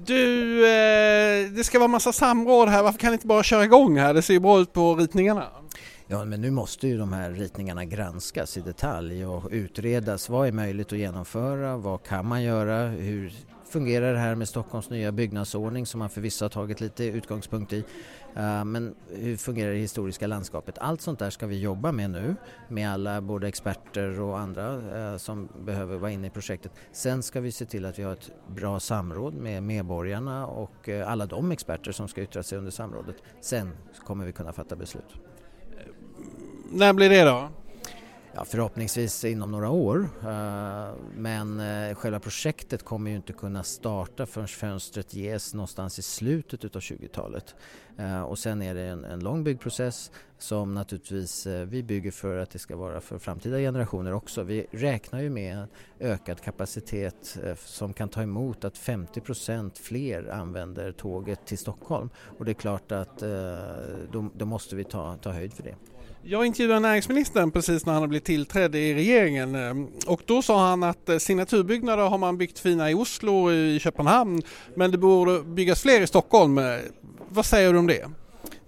Du, 0.06 0.60
eh, 0.68 1.52
det 1.52 1.64
ska 1.64 1.80
vara 1.80 1.88
massa 1.88 2.14
samråd 2.14 2.70
här, 2.70 2.84
varför 2.84 3.00
kan 3.00 3.10
ni 3.10 3.14
inte 3.14 3.28
bara 3.28 3.44
köra 3.44 3.64
igång 3.64 3.98
här? 3.98 4.14
Det 4.14 4.22
ser 4.22 4.34
ju 4.34 4.40
bra 4.40 4.60
ut 4.60 4.74
på 4.74 4.96
ritningarna. 4.96 5.46
Ja, 6.08 6.26
men 6.26 6.42
nu 6.42 6.52
måste 6.52 6.88
ju 6.88 6.98
de 6.98 7.14
här 7.14 7.32
ritningarna 7.32 7.86
granskas 7.86 8.58
i 8.58 8.62
detalj 8.62 9.26
och 9.26 9.50
utredas. 9.52 10.30
Vad 10.30 10.48
är 10.48 10.52
möjligt 10.52 10.94
att 10.94 11.00
genomföra? 11.00 11.78
Vad 11.78 12.04
kan 12.04 12.26
man 12.26 12.44
göra? 12.44 12.88
Hur 12.88 13.34
fungerar 13.70 14.14
det 14.14 14.20
här 14.20 14.36
med 14.36 14.50
Stockholms 14.50 14.90
nya 14.90 15.12
byggnadsordning 15.12 15.86
som 15.86 16.00
man 16.00 16.10
förvisso 16.10 16.46
har 16.46 16.50
tagit 16.50 16.82
lite 16.82 17.04
utgångspunkt 17.04 17.74
i. 17.74 17.84
Eh, 18.38 18.66
men 18.66 18.96
hur 19.10 19.38
fungerar 19.38 19.72
det 19.72 19.78
historiska 19.78 20.28
landskapet? 20.28 20.78
Allt 20.78 21.02
sånt 21.02 21.20
där 21.20 21.30
ska 21.30 21.48
vi 21.48 21.60
jobba 21.60 21.92
med 21.92 22.10
nu 22.10 22.36
med 22.68 22.92
alla 22.92 23.22
både 23.22 23.48
experter 23.48 24.22
och 24.22 24.40
andra 24.40 24.74
eh, 24.98 25.18
som 25.18 25.50
behöver 25.66 25.98
vara 25.98 26.12
inne 26.12 26.28
i 26.28 26.30
projektet. 26.30 26.72
Sen 26.92 27.24
ska 27.24 27.42
vi 27.42 27.52
se 27.52 27.66
till 27.66 27.86
att 27.86 28.00
vi 28.00 28.04
har 28.04 28.14
ett 28.14 28.32
bra 28.48 28.80
samråd 28.80 29.34
med 29.34 29.64
medborgarna 29.64 30.48
och 30.48 30.90
eh, 30.90 31.12
alla 31.12 31.26
de 31.26 31.52
experter 31.52 31.92
som 31.92 32.08
ska 32.08 32.22
yttra 32.22 32.44
sig 32.44 32.58
under 32.58 32.72
samrådet. 32.72 33.16
Sen 33.42 33.72
kommer 34.06 34.26
vi 34.26 34.32
kunna 34.32 34.54
fatta 34.54 34.76
beslut. 34.76 35.16
När 36.72 36.94
blir 36.94 37.10
det 37.10 37.24
då? 37.24 37.50
Ja, 38.38 38.46
förhoppningsvis 38.46 39.26
inom 39.26 39.52
några 39.52 39.70
år. 39.70 40.10
Eh, 40.24 40.94
men 41.16 41.60
eh, 41.60 41.96
själva 41.96 42.20
projektet 42.20 42.84
kommer 42.84 43.12
ju 43.12 43.18
inte 43.18 43.34
kunna 43.34 43.64
starta 43.64 44.26
förrän 44.26 44.48
fönstret 44.48 45.14
ges 45.14 45.54
någonstans 45.54 46.00
i 46.00 46.02
slutet 46.02 46.66
utav 46.66 46.82
20-talet. 46.82 47.56
Eh, 47.98 48.22
och 48.22 48.40
sen 48.40 48.62
är 48.62 48.76
det 48.76 48.82
en, 48.82 49.06
en 49.06 49.20
lång 49.20 49.44
byggprocess 49.44 50.12
som 50.38 50.74
naturligtvis 50.74 51.48
vi 51.48 51.84
bygger 51.84 52.12
för 52.12 52.38
att 52.38 52.50
det 52.50 52.60
ska 52.60 52.76
vara 52.76 53.02
för 53.02 53.18
framtida 53.18 53.58
generationer 53.58 54.14
också. 54.14 54.44
Vi 54.44 54.68
räknar 54.72 55.22
ju 55.22 55.30
med 55.30 55.68
ökad 56.00 56.42
kapacitet 56.42 57.38
som 57.58 57.94
kan 57.94 58.10
ta 58.10 58.22
emot 58.22 58.66
att 58.66 58.78
50% 58.78 59.72
fler 59.80 60.30
använder 60.30 60.92
tåget 60.92 61.46
till 61.46 61.58
Stockholm. 61.58 62.10
Och 62.38 62.46
det 62.46 62.52
är 62.52 62.54
klart 62.54 62.92
att 62.92 63.20
då, 64.12 64.30
då 64.34 64.46
måste 64.46 64.76
vi 64.76 64.84
ta, 64.84 65.18
ta 65.18 65.32
höjd 65.32 65.54
för 65.54 65.64
det. 65.64 65.76
Jag 66.30 66.46
intervjuade 66.46 66.80
näringsministern 66.80 67.52
precis 67.52 67.86
när 67.86 67.94
han 67.94 68.02
hade 68.02 68.10
blivit 68.10 68.26
tillträdd 68.26 68.76
i 68.76 68.94
regeringen 68.94 69.56
eh, 69.56 69.88
och 70.08 70.22
då 70.26 70.42
sa 70.42 70.70
han 70.70 70.84
att 70.84 71.10
eh, 71.10 71.18
signaturbyggnader 71.18 72.04
har 72.04 72.18
man 72.18 72.38
byggt 72.38 72.60
fina 72.60 72.92
i 72.92 72.94
Oslo 72.94 73.44
och 73.44 73.52
i 73.52 73.80
Köpenhamn 73.80 74.42
men 74.76 74.92
det 74.92 74.98
borde 74.98 75.44
byggas 75.44 75.82
fler 75.82 76.02
i 76.02 76.08
Stockholm. 76.08 76.58
Eh, 76.58 76.78
vad 77.30 77.46
säger 77.46 77.74
du 77.74 77.80
om 77.80 77.88
det? 77.88 78.10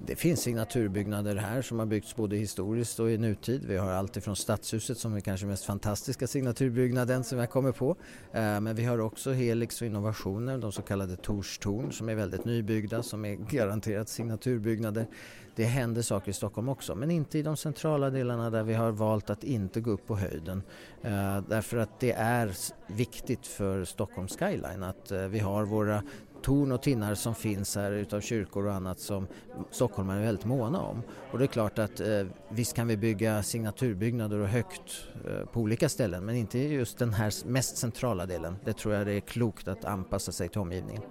Det 0.05 0.15
finns 0.15 0.41
signaturbyggnader 0.41 1.35
här 1.35 1.61
som 1.61 1.79
har 1.79 1.85
byggts 1.85 2.15
både 2.15 2.35
historiskt 2.35 2.99
och 2.99 3.11
i 3.11 3.17
nutid. 3.17 3.65
Vi 3.65 3.77
har 3.77 3.91
allt 3.91 4.17
ifrån 4.17 4.35
Stadshuset 4.35 4.97
som 4.97 5.15
är 5.15 5.19
kanske 5.19 5.45
mest 5.45 5.65
fantastiska 5.65 6.27
signaturbyggnaden 6.27 7.23
som 7.23 7.37
jag 7.37 7.49
kommer 7.49 7.71
på. 7.71 7.95
Eh, 8.31 8.61
men 8.61 8.75
vi 8.75 8.85
har 8.85 8.99
också 8.99 9.31
Helix 9.31 9.81
och 9.81 9.87
Innovationer, 9.87 10.57
de 10.57 10.71
så 10.71 10.81
kallade 10.81 11.15
Torstorn 11.15 11.91
som 11.91 12.09
är 12.09 12.15
väldigt 12.15 12.45
nybyggda 12.45 13.03
som 13.03 13.25
är 13.25 13.35
garanterat 13.35 14.09
signaturbyggnader. 14.09 15.07
Det 15.55 15.65
händer 15.65 16.01
saker 16.01 16.31
i 16.31 16.33
Stockholm 16.33 16.69
också 16.69 16.95
men 16.95 17.11
inte 17.11 17.39
i 17.39 17.41
de 17.41 17.57
centrala 17.57 18.09
delarna 18.09 18.49
där 18.49 18.63
vi 18.63 18.73
har 18.73 18.91
valt 18.91 19.29
att 19.29 19.43
inte 19.43 19.81
gå 19.81 19.91
upp 19.91 20.07
på 20.07 20.15
höjden. 20.15 20.63
Eh, 21.01 21.41
därför 21.47 21.77
att 21.77 21.99
det 21.99 22.11
är 22.11 22.55
viktigt 22.87 23.47
för 23.47 23.85
Stockholms 23.85 24.37
skyline 24.37 24.83
att 24.83 25.11
eh, 25.11 25.27
vi 25.27 25.39
har 25.39 25.65
våra 25.65 26.03
torn 26.41 26.71
och 26.71 26.81
tinnar 26.81 27.15
som 27.15 27.35
finns 27.35 27.75
här 27.75 27.91
utav 27.91 28.21
kyrkor 28.21 28.65
och 28.65 28.73
annat 28.73 28.99
som 28.99 29.27
stockholmare 29.71 30.19
är 30.19 30.25
väldigt 30.25 30.45
måna 30.45 30.81
om. 30.81 31.01
Och 31.31 31.39
det 31.39 31.45
är 31.45 31.47
klart 31.47 31.79
att 31.79 31.99
eh, 31.99 32.07
visst 32.49 32.75
kan 32.75 32.87
vi 32.87 32.97
bygga 32.97 33.43
signaturbyggnader 33.43 34.39
och 34.39 34.47
högt 34.47 35.07
eh, 35.27 35.45
på 35.45 35.59
olika 35.59 35.89
ställen 35.89 36.25
men 36.25 36.35
inte 36.35 36.59
just 36.59 36.97
den 36.97 37.13
här 37.13 37.47
mest 37.47 37.77
centrala 37.77 38.25
delen. 38.25 38.55
Det 38.65 38.73
tror 38.73 38.93
jag 38.93 39.07
det 39.07 39.13
är 39.13 39.19
klokt 39.19 39.67
att 39.67 39.85
anpassa 39.85 40.31
sig 40.31 40.49
till 40.49 40.61
omgivningen. 40.61 41.01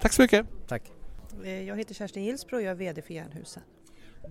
Tack 0.00 0.12
så 0.12 0.22
mycket. 0.22 0.46
Tack. 0.68 0.82
Eh, 1.44 1.62
jag 1.62 1.76
heter 1.76 1.94
Kerstin 1.94 2.24
Gillsbro 2.24 2.56
och 2.56 2.62
jag 2.62 2.70
är 2.70 2.74
VD 2.74 3.02
för 3.02 3.14
Jernhusen. 3.14 3.62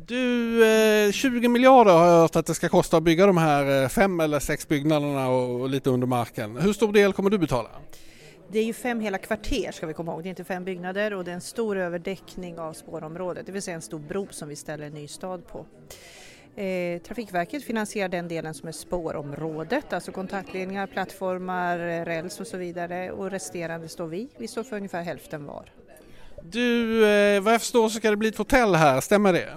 Du, 0.06 0.66
eh, 0.66 1.12
20 1.12 1.48
miljarder 1.48 1.92
har 1.92 2.06
jag 2.06 2.22
hört 2.22 2.36
att 2.36 2.46
det 2.46 2.54
ska 2.54 2.70
kosta 2.70 2.98
att 2.98 3.04
bygga 3.04 3.26
de 3.26 3.38
här 3.38 3.84
eh, 3.84 3.90
fem 3.90 4.20
eller 4.20 4.40
sex 4.40 4.68
byggnaderna 4.68 5.30
och, 5.30 5.62
och 5.62 5.70
lite 5.70 5.90
under 5.90 6.08
marken. 6.08 6.58
Hur 6.58 6.74
stor 6.74 6.94
del 6.94 7.14
kommer 7.14 7.30
du 7.30 7.38
betala? 7.38 7.70
Det 8.52 8.60
är 8.60 8.64
ju 8.64 8.74
fem 8.74 9.00
hela 9.00 9.18
kvarter 9.18 9.72
ska 9.72 9.88
vi 9.88 9.94
komma 9.94 10.12
ihåg, 10.12 10.24
det 10.24 10.28
är 10.28 10.30
inte 10.30 10.44
fem 10.44 10.64
byggnader 10.64 11.14
och 11.14 11.24
det 11.24 11.32
är 11.32 11.36
en 11.36 11.42
stor 11.42 11.78
överdäckning 11.78 12.60
av 12.60 12.74
spårområdet, 12.74 13.46
det 13.46 13.52
vill 13.52 13.62
säga 13.62 13.76
en 13.76 13.82
stor 13.82 14.00
bro 14.00 14.28
som 14.32 14.50
vi 14.50 14.56
ställer 14.56 14.86
en 14.86 14.94
ny 14.94 15.08
stad 15.08 15.48
på. 15.48 15.66
Eh, 16.62 17.02
Trafikverket 17.02 17.64
finansierar 17.64 18.10
den 18.10 18.28
delen 18.28 18.54
som 18.54 18.68
är 18.68 18.72
spårområdet, 18.72 19.94
alltså 19.94 20.12
kontaktledningar, 20.12 20.88
plattformar, 20.88 21.78
räls 22.06 22.40
och 22.40 22.48
så 22.48 22.58
vidare 22.58 23.12
och 23.12 23.32
resterande 23.32 23.90
står 23.90 24.08
vi. 24.08 24.28
Vi 24.38 24.48
står 24.48 24.64
för 24.64 24.76
ungefär 24.76 25.02
hälften 25.02 25.46
var. 25.46 25.72
Du, 26.44 27.06
eh, 27.08 27.42
vad 27.42 27.54
jag 27.54 27.62
förstår 27.62 27.90
så 27.90 27.98
ska 27.98 28.10
det 28.10 28.18
bli 28.18 28.30
ett 28.30 28.38
hotell 28.38 28.76
här, 28.76 29.02
stämmer 29.02 29.34
det? 29.34 29.50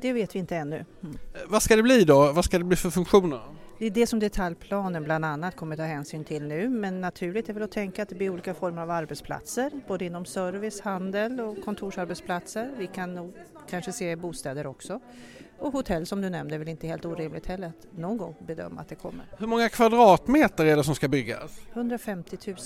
Det 0.00 0.12
vet 0.12 0.34
vi 0.34 0.38
inte 0.38 0.56
ännu. 0.56 0.84
Mm. 1.02 1.18
Vad 1.46 1.62
ska 1.62 1.76
det 1.76 1.82
bli 1.82 2.04
då? 2.04 2.32
Vad 2.32 2.44
ska 2.44 2.58
det 2.58 2.64
bli 2.64 2.76
för 2.76 2.90
funktioner? 2.90 3.40
Det 3.80 3.86
är 3.86 3.90
det 3.90 4.06
som 4.06 4.18
detaljplanen 4.18 5.04
bland 5.04 5.24
annat 5.24 5.56
kommer 5.56 5.76
ta 5.76 5.82
hänsyn 5.82 6.24
till 6.24 6.42
nu 6.42 6.68
men 6.68 7.00
naturligt 7.00 7.48
är 7.48 7.52
väl 7.52 7.62
att 7.62 7.70
tänka 7.70 8.02
att 8.02 8.08
det 8.08 8.14
blir 8.14 8.30
olika 8.30 8.54
former 8.54 8.82
av 8.82 8.90
arbetsplatser 8.90 9.70
både 9.88 10.04
inom 10.04 10.24
service, 10.24 10.80
handel 10.80 11.40
och 11.40 11.64
kontorsarbetsplatser. 11.64 12.70
Vi 12.78 12.86
kan 12.86 13.14
nog 13.14 13.32
kanske 13.70 13.92
se 13.92 14.16
bostäder 14.16 14.66
också. 14.66 15.00
Och 15.58 15.72
hotell 15.72 16.06
som 16.06 16.20
du 16.20 16.30
nämnde 16.30 16.54
är 16.54 16.58
väl 16.58 16.68
inte 16.68 16.86
helt 16.86 17.04
orimligt 17.04 17.46
heller 17.46 17.68
att 17.68 17.98
någon 17.98 18.16
gång 18.16 18.34
bedöma 18.46 18.80
att 18.80 18.88
det 18.88 18.94
kommer. 18.94 19.24
Hur 19.38 19.46
många 19.46 19.68
kvadratmeter 19.68 20.66
är 20.66 20.76
det 20.76 20.84
som 20.84 20.94
ska 20.94 21.08
byggas? 21.08 21.60
150 21.72 22.36
000 22.46 22.56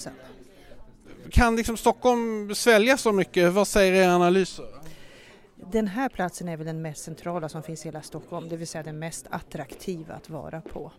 kan 1.31 1.57
liksom 1.57 1.77
Stockholm 1.77 2.55
svälja 2.55 2.97
så 2.97 3.13
mycket? 3.13 3.53
Vad 3.53 3.69
säger 3.69 3.93
era 3.93 4.15
analyser? 4.15 4.84
Den 5.73 5.89
här 5.89 6.09
platsen 6.09 6.49
är 6.49 6.57
väl 6.57 6.67
den 6.67 6.83
mest 6.83 7.05
centrala 7.05 7.49
som 7.49 7.63
finns 7.63 7.85
i 7.85 7.89
hela 7.89 8.03
Stockholm, 8.03 8.49
det 8.49 8.57
vill 8.57 8.69
säga 8.69 8.83
den 8.83 8.99
mest 8.99 9.27
attraktiva 9.31 10.15
att 10.15 10.31
vara 10.31 10.61
på. 10.61 10.93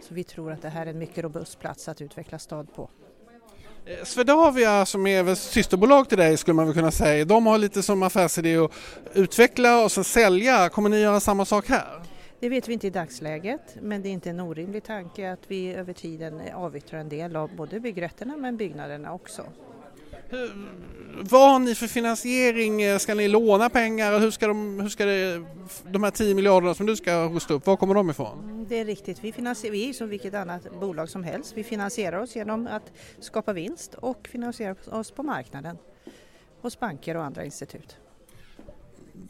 Så 0.00 0.14
vi 0.14 0.24
tror 0.24 0.52
att 0.52 0.62
det 0.62 0.68
här 0.68 0.86
är 0.86 0.90
en 0.90 0.98
mycket 0.98 1.24
robust 1.24 1.58
plats 1.58 1.88
att 1.88 2.00
utveckla 2.00 2.38
stad 2.38 2.74
på. 2.74 2.90
Eh, 3.86 4.04
Swedavia 4.04 4.86
som 4.86 5.06
är 5.06 5.34
systerbolag 5.34 6.08
till 6.08 6.18
dig 6.18 6.36
skulle 6.36 6.54
man 6.54 6.66
väl 6.66 6.74
kunna 6.74 6.90
säga, 6.90 7.24
de 7.24 7.46
har 7.46 7.58
lite 7.58 7.82
som 7.82 8.02
affärsidé 8.02 8.56
att 8.56 8.72
utveckla 9.14 9.84
och 9.84 9.92
sen 9.92 10.04
sälja. 10.04 10.68
Kommer 10.68 10.88
ni 10.88 11.00
göra 11.00 11.20
samma 11.20 11.44
sak 11.44 11.68
här? 11.68 12.02
Det 12.40 12.48
vet 12.48 12.68
vi 12.68 12.72
inte 12.72 12.86
i 12.86 12.90
dagsläget 12.90 13.76
men 13.80 14.02
det 14.02 14.08
är 14.08 14.12
inte 14.12 14.30
en 14.30 14.40
orimlig 14.40 14.84
tanke 14.84 15.32
att 15.32 15.40
vi 15.46 15.74
över 15.74 15.92
tiden 15.92 16.40
avyttrar 16.54 17.00
en 17.00 17.08
del 17.08 17.36
av 17.36 17.56
både 17.56 17.80
byggrätterna 17.80 18.36
men 18.36 18.56
byggnaderna 18.56 19.12
också. 19.12 19.42
Hur, 20.30 20.52
vad 21.20 21.50
har 21.50 21.58
ni 21.58 21.74
för 21.74 21.86
finansiering? 21.86 22.98
Ska 22.98 23.14
ni 23.14 23.28
låna 23.28 23.70
pengar? 23.70 24.18
Hur 24.18 24.30
ska, 24.30 24.46
de, 24.46 24.80
hur 24.80 24.88
ska 24.88 25.04
det, 25.04 25.44
de 25.90 26.02
här 26.02 26.10
10 26.10 26.34
miljarderna 26.34 26.74
som 26.74 26.86
du 26.86 26.96
ska 26.96 27.28
rusta 27.28 27.54
upp, 27.54 27.66
var 27.66 27.76
kommer 27.76 27.94
de 27.94 28.10
ifrån? 28.10 28.38
Mm, 28.44 28.66
det 28.68 28.78
är 28.78 28.84
riktigt, 28.84 29.24
vi, 29.24 29.32
finansierar, 29.32 29.72
vi 29.72 29.88
är 29.88 29.92
som 29.92 30.08
vilket 30.08 30.34
annat 30.34 30.80
bolag 30.80 31.08
som 31.08 31.24
helst. 31.24 31.52
Vi 31.56 31.64
finansierar 31.64 32.18
oss 32.18 32.36
genom 32.36 32.66
att 32.66 32.92
skapa 33.20 33.52
vinst 33.52 33.94
och 33.94 34.28
finansiera 34.32 34.74
oss 34.90 35.10
på 35.10 35.22
marknaden 35.22 35.78
hos 36.60 36.80
banker 36.80 37.16
och 37.16 37.24
andra 37.24 37.44
institut. 37.44 37.96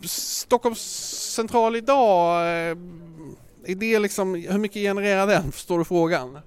Stockholms 0.04 0.80
central 1.34 1.76
idag, 1.76 2.40
eh, 2.42 2.76
är 3.64 3.74
det 3.74 3.98
liksom, 3.98 4.34
hur 4.34 4.58
mycket 4.58 4.82
genererar 4.82 5.26
den? 5.26 5.52
Förstår 5.52 5.78
du 5.78 5.84
frågan? 5.84 6.38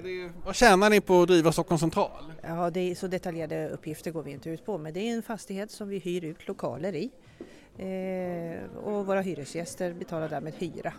Det, 0.00 0.30
vad 0.44 0.54
tjänar 0.54 0.90
ni 0.90 1.00
på 1.00 1.22
att 1.22 1.28
driva 1.28 1.52
Stockholms 1.52 1.80
central? 1.80 2.32
Ja, 2.42 2.70
det 2.70 2.80
är 2.80 2.94
så 2.94 3.06
detaljerade 3.06 3.68
uppgifter 3.68 4.10
går 4.10 4.22
vi 4.22 4.30
inte 4.30 4.50
ut 4.50 4.66
på 4.66 4.78
men 4.78 4.92
det 4.92 5.00
är 5.00 5.14
en 5.14 5.22
fastighet 5.22 5.70
som 5.70 5.88
vi 5.88 5.98
hyr 5.98 6.24
ut 6.24 6.48
lokaler 6.48 6.94
i 6.94 7.10
eh, 7.78 8.76
och 8.84 9.06
våra 9.06 9.20
hyresgäster 9.20 9.92
betalar 9.92 10.28
därmed 10.28 10.54
hyra. 10.58 10.92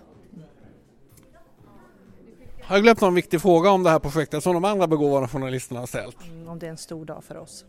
Har 2.63 2.75
jag 2.75 2.84
glömt 2.84 3.01
någon 3.01 3.15
viktig 3.15 3.41
fråga 3.41 3.69
om 3.69 3.84
det 3.84 3.89
här 3.89 3.99
projektet 3.99 4.43
som 4.43 4.53
de 4.53 4.65
andra 4.65 4.88
begåvade 4.88 5.27
journalisterna 5.27 5.79
har 5.79 5.88
ställt? 5.88 6.17
Mm, 6.23 6.47
om 6.47 6.60
det 6.60 6.65
är 6.65 6.69
en 6.69 6.77
stor 6.77 7.06
dag 7.06 7.23
för 7.23 7.38
oss. 7.38 7.65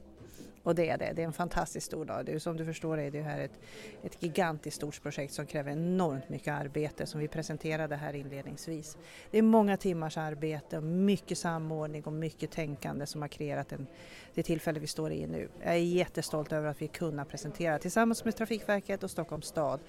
Och 0.65 0.75
det 0.75 0.89
är 0.89 0.99
det, 0.99 1.13
det 1.17 1.23
är 1.23 1.27
en 1.27 1.33
fantastiskt 1.33 1.87
stor 1.87 2.05
dag. 2.05 2.27
Det 2.27 2.33
är, 2.33 2.39
som 2.39 2.57
du 2.57 2.65
förstår 2.65 2.99
är 2.99 3.11
det 3.11 3.23
här 3.23 3.41
ett, 3.41 3.61
ett 4.03 4.23
gigantiskt 4.23 4.77
stort 4.77 5.03
projekt 5.03 5.33
som 5.33 5.47
kräver 5.47 5.73
enormt 5.73 6.29
mycket 6.29 6.55
arbete 6.55 7.07
som 7.07 7.21
vi 7.21 7.29
presenterade 7.29 7.97
här 7.97 8.15
inledningsvis. 8.15 8.97
Det 9.31 9.39
är 9.39 9.43
många 9.43 9.77
timmars 9.77 10.17
arbete 10.19 10.77
och 10.77 10.83
mycket 10.83 11.39
samordning 11.39 12.03
och 12.05 12.13
mycket 12.13 12.51
tänkande 12.51 13.07
som 13.07 13.23
har 13.23 13.29
kreerat 13.29 13.73
en, 13.73 13.87
det 14.35 14.43
tillfälle 14.43 14.81
vi 14.81 14.87
står 14.87 15.13
i 15.13 15.27
nu. 15.27 15.49
Jag 15.63 15.75
är 15.75 15.79
jättestolt 15.79 16.53
över 16.53 16.69
att 16.69 16.83
vi 16.83 16.89
kunnat 16.89 17.29
presentera 17.29 17.79
tillsammans 17.79 18.25
med 18.25 18.37
Trafikverket 18.37 19.03
och 19.03 19.11
Stockholms 19.11 19.47
stad 19.47 19.81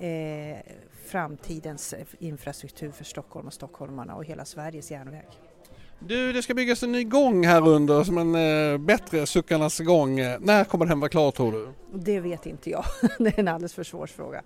eh, 0.00 0.58
framtidens 1.04 1.94
infrastruktur 2.18 2.90
för 2.90 3.04
Stockholm 3.04 3.46
och 3.46 3.52
stockholmarna 3.54 4.14
och 4.14 4.24
hela 4.24 4.44
Sveriges 4.44 4.90
järnväg. 4.90 5.47
Du, 5.98 6.32
det 6.32 6.42
ska 6.42 6.54
byggas 6.54 6.82
en 6.82 6.92
ny 6.92 7.04
gång 7.04 7.46
här 7.46 7.68
under 7.68 8.04
som 8.04 8.18
en 8.18 8.34
eh, 8.34 8.78
bättre 8.78 9.26
Suckarnas 9.26 9.80
gång. 9.80 10.16
När 10.16 10.64
kommer 10.64 10.86
den 10.86 11.00
vara 11.00 11.08
klar 11.08 11.30
tror 11.30 11.52
du? 11.52 11.68
Det 11.92 12.20
vet 12.20 12.46
inte 12.46 12.70
jag. 12.70 12.84
det 13.18 13.28
är 13.28 13.40
en 13.40 13.48
alldeles 13.48 13.74
för 13.74 13.84
svår 13.84 14.06
fråga. 14.06 14.42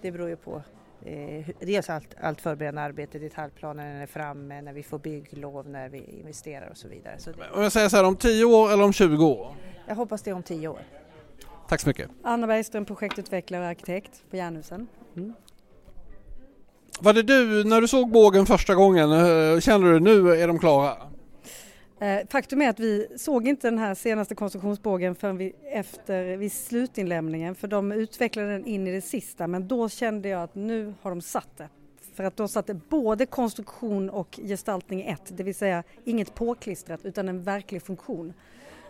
Det 0.00 0.12
beror 0.12 0.28
ju 0.28 0.36
på 0.36 0.62
eh, 1.04 1.46
dels 1.60 1.90
allt, 1.90 2.14
allt 2.20 2.40
förberedande 2.40 2.80
arbete, 2.80 3.18
detaljplanen 3.18 3.96
är 3.96 4.06
framme, 4.06 4.62
när 4.62 4.72
vi 4.72 4.82
får 4.82 4.98
bygglov, 4.98 5.68
när 5.68 5.88
vi 5.88 5.98
investerar 5.98 6.68
och 6.70 6.76
så 6.76 6.88
vidare. 6.88 7.18
Så 7.18 7.30
Om 7.30 7.62
jag 7.62 7.72
säger 7.72 7.88
så 7.88 7.96
här, 7.96 8.04
om 8.04 8.16
10 8.16 8.44
år 8.44 8.72
eller 8.72 8.84
om 8.84 8.92
20 8.92 9.26
år? 9.26 9.54
Jag 9.86 9.94
hoppas 9.94 10.22
det 10.22 10.32
om 10.32 10.42
10 10.42 10.68
år. 10.68 10.80
Tack 11.68 11.80
så 11.80 11.88
mycket. 11.88 12.10
Anna 12.22 12.46
Bergström, 12.46 12.84
projektutvecklare 12.84 13.62
och 13.62 13.68
arkitekt 13.68 14.24
på 14.30 14.36
Jernhusen. 14.36 14.86
Mm. 15.16 15.34
Var 17.00 17.12
det 17.12 17.22
du, 17.22 17.64
när 17.64 17.80
du 17.80 17.88
såg 17.88 18.10
bågen 18.10 18.46
första 18.46 18.74
gången, 18.74 19.12
eh, 19.12 19.60
kände 19.60 19.92
du 19.92 20.00
nu 20.00 20.30
är 20.30 20.46
de 20.46 20.58
klara? 20.58 20.96
Eh, 22.00 22.18
faktum 22.30 22.62
är 22.62 22.68
att 22.68 22.80
vi 22.80 23.06
såg 23.16 23.48
inte 23.48 23.70
den 23.70 23.78
här 23.78 23.94
senaste 23.94 24.34
konstruktionsbågen 24.34 25.14
förrän 25.14 25.36
vi, 25.36 25.52
efter 25.72 26.36
vid 26.36 26.52
slutinlämningen 26.52 27.54
för 27.54 27.68
de 27.68 27.92
utvecklade 27.92 28.52
den 28.52 28.66
in 28.66 28.86
i 28.86 28.92
det 28.92 29.00
sista 29.00 29.46
men 29.46 29.68
då 29.68 29.88
kände 29.88 30.28
jag 30.28 30.42
att 30.42 30.54
nu 30.54 30.94
har 31.02 31.10
de 31.10 31.20
satt 31.20 31.56
det. 31.56 31.68
För 32.14 32.24
att 32.24 32.36
de 32.36 32.48
satte 32.48 32.74
både 32.74 33.26
konstruktion 33.26 34.10
och 34.10 34.40
gestaltning 34.42 35.02
i 35.02 35.10
ett, 35.10 35.36
det 35.36 35.42
vill 35.42 35.54
säga 35.54 35.82
inget 36.04 36.34
påklistrat 36.34 37.00
utan 37.04 37.28
en 37.28 37.42
verklig 37.42 37.82
funktion. 37.82 38.32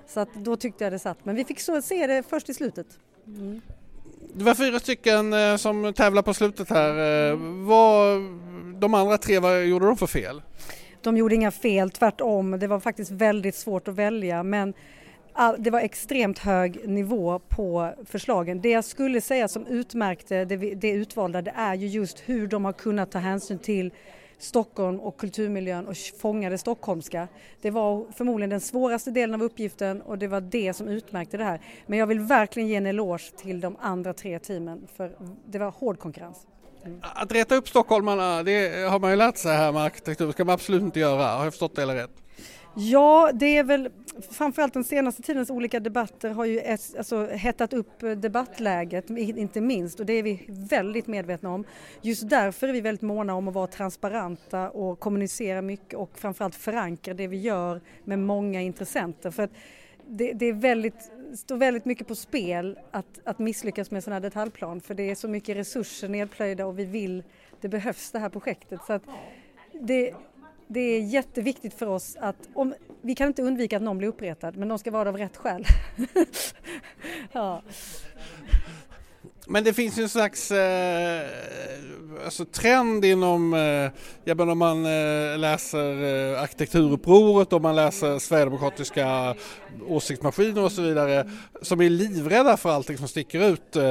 Så 0.06 0.20
att 0.20 0.34
då 0.34 0.56
tyckte 0.56 0.84
jag 0.84 0.92
det 0.92 0.98
satt, 0.98 1.24
men 1.24 1.34
vi 1.34 1.44
fick 1.44 1.60
så 1.60 1.82
se 1.82 2.06
det 2.06 2.22
först 2.22 2.48
i 2.48 2.54
slutet. 2.54 2.86
Mm. 3.26 3.60
Det 4.38 4.44
var 4.44 4.54
fyra 4.54 4.78
stycken 4.78 5.32
eh, 5.32 5.56
som 5.56 5.92
tävlar 5.92 6.22
på 6.22 6.34
slutet 6.34 6.70
här. 6.70 7.30
Eh, 7.30 7.36
vad, 7.66 8.20
de 8.80 8.94
andra 8.94 9.18
tre, 9.18 9.38
vad 9.38 9.64
gjorde 9.64 9.86
de 9.86 9.96
för 9.96 10.06
fel? 10.06 10.42
De 11.02 11.16
gjorde 11.16 11.34
inga 11.34 11.50
fel, 11.50 11.90
tvärtom. 11.90 12.50
Det 12.50 12.66
var 12.66 12.80
faktiskt 12.80 13.10
väldigt 13.10 13.54
svårt 13.54 13.88
att 13.88 13.94
välja 13.94 14.42
men 14.42 14.74
det 15.58 15.70
var 15.70 15.80
extremt 15.80 16.38
hög 16.38 16.88
nivå 16.88 17.38
på 17.38 17.94
förslagen. 18.06 18.60
Det 18.60 18.70
jag 18.70 18.84
skulle 18.84 19.20
säga 19.20 19.48
som 19.48 19.66
utmärkte 19.66 20.44
det, 20.44 20.56
det 20.56 20.90
utvalda 20.90 21.42
det 21.42 21.52
är 21.56 21.74
ju 21.74 21.86
just 21.86 22.22
hur 22.26 22.46
de 22.46 22.64
har 22.64 22.72
kunnat 22.72 23.10
ta 23.10 23.18
hänsyn 23.18 23.58
till 23.58 23.92
Stockholm 24.38 25.00
och 25.00 25.16
kulturmiljön 25.16 25.86
och 25.86 25.96
fånga 25.96 26.50
det 26.50 26.58
stockholmska. 26.58 27.28
Det 27.60 27.70
var 27.70 28.06
förmodligen 28.16 28.50
den 28.50 28.60
svåraste 28.60 29.10
delen 29.10 29.34
av 29.34 29.42
uppgiften 29.42 30.02
och 30.02 30.18
det 30.18 30.28
var 30.28 30.40
det 30.40 30.72
som 30.74 30.88
utmärkte 30.88 31.36
det 31.36 31.44
här. 31.44 31.60
Men 31.86 31.98
jag 31.98 32.06
vill 32.06 32.20
verkligen 32.20 32.68
ge 32.68 32.74
en 32.74 32.86
eloge 32.86 33.32
till 33.36 33.60
de 33.60 33.76
andra 33.80 34.12
tre 34.12 34.38
teamen 34.38 34.86
för 34.96 35.16
det 35.46 35.58
var 35.58 35.70
hård 35.70 35.98
konkurrens. 35.98 36.46
Mm. 36.84 37.00
Att 37.02 37.32
reta 37.32 37.54
upp 37.54 37.68
stockholmarna, 37.68 38.42
det 38.42 38.88
har 38.90 38.98
man 38.98 39.10
ju 39.10 39.16
lärt 39.16 39.36
sig 39.36 39.56
här 39.56 39.72
med 39.72 39.82
arkitektur, 39.82 40.26
det 40.26 40.32
ska 40.32 40.44
man 40.44 40.54
absolut 40.54 40.82
inte 40.82 41.00
göra. 41.00 41.36
Har 41.36 41.44
jag 41.44 41.52
förstått 41.52 41.76
det 41.76 41.82
eller 41.82 41.94
rätt? 41.94 42.25
Ja, 42.78 43.30
det 43.34 43.56
är 43.56 43.64
väl 43.64 43.90
framförallt 44.30 44.74
den 44.74 44.84
senaste 44.84 45.22
tidens 45.22 45.50
olika 45.50 45.80
debatter 45.80 46.30
har 46.30 46.44
ju 46.44 46.60
alltså, 46.98 47.26
hettat 47.26 47.72
upp 47.72 48.00
debattläget, 48.16 49.10
inte 49.10 49.60
minst, 49.60 50.00
och 50.00 50.06
det 50.06 50.12
är 50.12 50.22
vi 50.22 50.44
väldigt 50.48 51.06
medvetna 51.06 51.54
om. 51.54 51.64
Just 52.02 52.28
därför 52.28 52.68
är 52.68 52.72
vi 52.72 52.80
väldigt 52.80 53.02
måna 53.02 53.34
om 53.34 53.48
att 53.48 53.54
vara 53.54 53.66
transparenta 53.66 54.70
och 54.70 55.00
kommunicera 55.00 55.62
mycket 55.62 55.94
och 55.94 56.18
framförallt 56.18 56.54
förankra 56.54 57.14
det 57.14 57.26
vi 57.26 57.36
gör 57.36 57.80
med 58.04 58.18
många 58.18 58.62
intressenter. 58.62 59.30
För 59.30 59.42
att 59.42 59.52
det, 60.06 60.32
det 60.32 60.46
är 60.46 60.52
väldigt, 60.52 61.10
står 61.34 61.56
väldigt 61.56 61.84
mycket 61.84 62.08
på 62.08 62.14
spel 62.14 62.78
att, 62.90 63.20
att 63.24 63.38
misslyckas 63.38 63.90
med 63.90 63.96
en 63.96 64.02
sån 64.02 64.12
här 64.12 64.20
detaljplan 64.20 64.80
för 64.80 64.94
det 64.94 65.10
är 65.10 65.14
så 65.14 65.28
mycket 65.28 65.56
resurser 65.56 66.08
nedplöjda 66.08 66.66
och 66.66 66.78
vi 66.78 66.84
vill, 66.84 67.22
det 67.60 67.68
behövs 67.68 68.10
det 68.10 68.18
här 68.18 68.28
projektet. 68.28 68.80
Så 68.86 68.92
att 68.92 69.02
det, 69.72 70.14
det 70.68 70.80
är 70.80 71.00
jätteviktigt 71.00 71.74
för 71.74 71.86
oss 71.86 72.16
att, 72.20 72.48
om, 72.54 72.74
vi 73.02 73.14
kan 73.14 73.26
inte 73.26 73.42
undvika 73.42 73.76
att 73.76 73.82
någon 73.82 73.98
blir 73.98 74.08
uppretad 74.08 74.56
men 74.56 74.68
de 74.68 74.78
ska 74.78 74.90
vara 74.90 75.08
av 75.08 75.16
rätt 75.16 75.36
skäl. 75.36 75.64
ja. 77.32 77.62
Men 79.48 79.64
det 79.64 79.72
finns 79.72 79.98
ju 79.98 80.02
en 80.02 80.08
slags 80.08 80.50
eh, 80.50 81.26
alltså 82.24 82.44
trend 82.44 83.04
inom, 83.04 83.54
eh, 83.54 83.90
jag 84.24 84.36
menar 84.36 84.52
om 84.52 84.58
man 84.58 84.86
eh, 84.86 85.38
läser 85.38 86.04
eh, 86.04 86.42
arkitekturupproret 86.42 87.52
och 87.52 87.62
man 87.62 87.76
läser 87.76 88.18
Sverigedemokratiska 88.18 89.34
åsiktsmaskiner 89.88 90.64
och 90.64 90.72
så 90.72 90.82
vidare 90.82 91.30
som 91.62 91.80
är 91.80 91.90
livrädda 91.90 92.56
för 92.56 92.70
allting 92.70 92.98
som 92.98 93.08
sticker 93.08 93.48
ut. 93.48 93.76
Eh, 93.76 93.82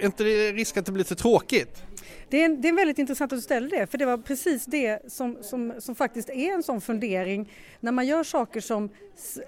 är 0.00 0.04
inte 0.04 0.24
det 0.24 0.52
risk 0.52 0.76
att 0.76 0.86
det 0.86 0.92
blir 0.92 1.04
för 1.04 1.14
tråkigt? 1.14 1.82
Det 2.30 2.44
är, 2.44 2.48
det 2.48 2.68
är 2.68 2.72
väldigt 2.72 2.98
intressant 2.98 3.32
att 3.32 3.38
du 3.38 3.42
ställer 3.42 3.70
det, 3.70 3.86
för 3.86 3.98
det 3.98 4.06
var 4.06 4.18
precis 4.18 4.64
det 4.64 5.12
som, 5.12 5.36
som, 5.42 5.72
som 5.78 5.94
faktiskt 5.94 6.30
är 6.30 6.54
en 6.54 6.62
sån 6.62 6.80
fundering 6.80 7.52
när 7.80 7.92
man 7.92 8.06
gör 8.06 8.24
saker 8.24 8.60
som, 8.60 8.90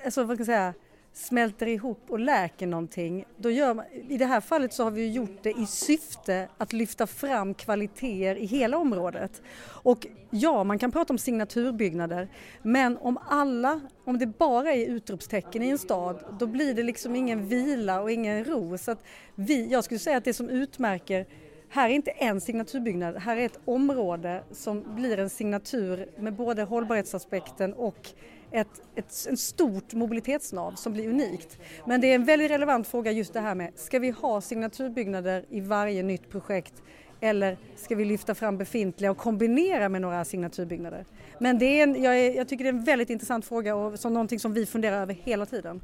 alltså, 0.04 0.24
vad 0.24 0.36
ska 0.36 0.40
jag 0.40 0.46
säga, 0.46 0.74
smälter 1.12 1.66
ihop 1.66 2.00
och 2.08 2.18
läker 2.18 2.66
någonting. 2.66 3.24
Då 3.36 3.50
gör 3.50 3.74
man, 3.74 3.84
I 4.08 4.16
det 4.16 4.26
här 4.26 4.40
fallet 4.40 4.72
så 4.72 4.84
har 4.84 4.90
vi 4.90 5.12
gjort 5.12 5.42
det 5.42 5.50
i 5.50 5.66
syfte 5.66 6.48
att 6.58 6.72
lyfta 6.72 7.06
fram 7.06 7.54
kvaliteter 7.54 8.36
i 8.36 8.46
hela 8.46 8.78
området. 8.78 9.42
Och 9.64 10.06
ja, 10.30 10.64
man 10.64 10.78
kan 10.78 10.92
prata 10.92 11.12
om 11.12 11.18
signaturbyggnader, 11.18 12.28
men 12.62 12.96
om 12.96 13.18
alla, 13.28 13.80
om 14.04 14.18
det 14.18 14.26
bara 14.26 14.72
är 14.72 14.86
utropstecken 14.86 15.62
i 15.62 15.68
en 15.68 15.78
stad, 15.78 16.24
då 16.38 16.46
blir 16.46 16.74
det 16.74 16.82
liksom 16.82 17.16
ingen 17.16 17.48
vila 17.48 18.00
och 18.00 18.10
ingen 18.10 18.44
ro. 18.44 18.78
Så 18.78 18.90
att 18.90 19.04
vi, 19.34 19.66
jag 19.66 19.84
skulle 19.84 20.00
säga 20.00 20.16
att 20.16 20.24
det 20.24 20.34
som 20.34 20.48
utmärker 20.48 21.26
här 21.72 21.88
är 21.88 21.92
inte 21.92 22.10
en 22.10 22.40
signaturbyggnad, 22.40 23.16
här 23.16 23.36
är 23.36 23.46
ett 23.46 23.58
område 23.64 24.42
som 24.50 24.94
blir 24.94 25.18
en 25.18 25.30
signatur 25.30 26.08
med 26.18 26.34
både 26.34 26.62
hållbarhetsaspekten 26.62 27.72
och 27.72 28.08
ett, 28.50 28.82
ett, 28.94 29.26
en 29.28 29.36
stort 29.36 29.94
mobilitetsnav 29.94 30.72
som 30.72 30.92
blir 30.92 31.08
unikt. 31.08 31.58
Men 31.86 32.00
det 32.00 32.10
är 32.10 32.14
en 32.14 32.24
väldigt 32.24 32.50
relevant 32.50 32.86
fråga 32.86 33.12
just 33.12 33.32
det 33.32 33.40
här 33.40 33.54
med, 33.54 33.72
ska 33.76 33.98
vi 33.98 34.10
ha 34.10 34.40
signaturbyggnader 34.40 35.44
i 35.50 35.60
varje 35.60 36.02
nytt 36.02 36.30
projekt 36.30 36.74
eller 37.20 37.58
ska 37.76 37.94
vi 37.94 38.04
lyfta 38.04 38.34
fram 38.34 38.58
befintliga 38.58 39.10
och 39.10 39.18
kombinera 39.18 39.88
med 39.88 40.00
några 40.00 40.24
signaturbyggnader? 40.24 41.04
Men 41.38 41.58
det 41.58 41.64
är 41.64 41.82
en, 41.82 42.02
jag, 42.02 42.18
är, 42.18 42.34
jag 42.36 42.48
tycker 42.48 42.64
det 42.64 42.70
är 42.70 42.74
en 42.74 42.84
väldigt 42.84 43.10
intressant 43.10 43.44
fråga 43.46 43.74
och 43.74 43.98
som 43.98 44.14
någonting 44.14 44.40
som 44.40 44.52
vi 44.52 44.66
funderar 44.66 45.02
över 45.02 45.14
hela 45.14 45.46
tiden. 45.46 45.80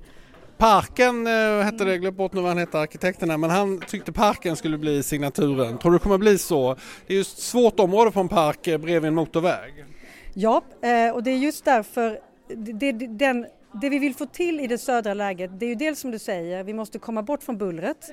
Parken 0.58 1.26
äh, 1.26 1.32
hette 1.64 1.84
det, 1.84 1.98
glöm 1.98 2.14
bort 2.14 2.32
nu 2.32 2.40
vad 2.40 2.50
han 2.50 2.58
hette 2.58 2.78
arkitekterna, 2.78 3.36
men 3.36 3.50
han 3.50 3.80
tyckte 3.80 4.12
parken 4.12 4.56
skulle 4.56 4.78
bli 4.78 5.02
signaturen. 5.02 5.78
Tror 5.78 5.92
du 5.92 5.98
det 5.98 6.02
kommer 6.02 6.18
bli 6.18 6.38
så? 6.38 6.76
Det 7.06 7.12
är 7.12 7.14
ju 7.14 7.20
ett 7.20 7.26
svårt 7.26 7.80
område 7.80 8.10
på 8.10 8.20
en 8.20 8.28
park 8.28 8.66
eh, 8.66 8.78
bredvid 8.78 9.08
en 9.08 9.14
motorväg. 9.14 9.84
Ja, 10.34 10.62
eh, 10.82 11.14
och 11.14 11.22
det 11.22 11.30
är 11.30 11.36
just 11.36 11.64
därför 11.64 12.20
det, 12.48 12.92
den, 12.92 13.46
det 13.72 13.88
vi 13.88 13.98
vill 13.98 14.14
få 14.14 14.26
till 14.26 14.60
i 14.60 14.66
det 14.66 14.78
södra 14.78 15.14
läget, 15.14 15.60
det 15.60 15.66
är 15.66 15.68
ju 15.68 15.74
dels 15.74 16.00
som 16.00 16.10
du 16.10 16.18
säger, 16.18 16.64
vi 16.64 16.72
måste 16.72 16.98
komma 16.98 17.22
bort 17.22 17.42
från 17.42 17.58
bullret, 17.58 18.10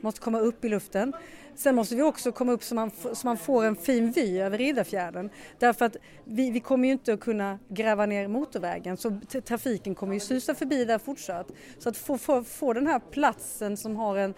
måste 0.00 0.20
komma 0.20 0.38
upp 0.38 0.64
i 0.64 0.68
luften. 0.68 1.12
Sen 1.56 1.74
måste 1.74 1.96
vi 1.96 2.02
också 2.02 2.32
komma 2.32 2.52
upp 2.52 2.62
så 2.62 2.74
man, 2.74 2.90
så 3.12 3.26
man 3.26 3.36
får 3.36 3.64
en 3.64 3.76
fin 3.76 4.10
vy 4.10 4.40
över 4.40 4.58
Riddarfjärden. 4.58 5.30
Därför 5.58 5.84
att 5.84 5.96
vi, 6.24 6.50
vi 6.50 6.60
kommer 6.60 6.88
ju 6.88 6.92
inte 6.92 7.12
att 7.12 7.20
kunna 7.20 7.58
gräva 7.68 8.06
ner 8.06 8.28
motorvägen 8.28 8.96
så 8.96 9.20
trafiken 9.44 9.94
kommer 9.94 10.14
ju 10.14 10.20
susa 10.20 10.54
förbi 10.54 10.84
där 10.84 10.98
fortsatt. 10.98 11.52
Så 11.78 11.88
att 11.88 11.96
få, 11.96 12.18
få, 12.18 12.44
få 12.44 12.72
den 12.72 12.86
här 12.86 13.00
platsen 13.10 13.76
som, 13.76 13.96
har 13.96 14.16
en, 14.16 14.34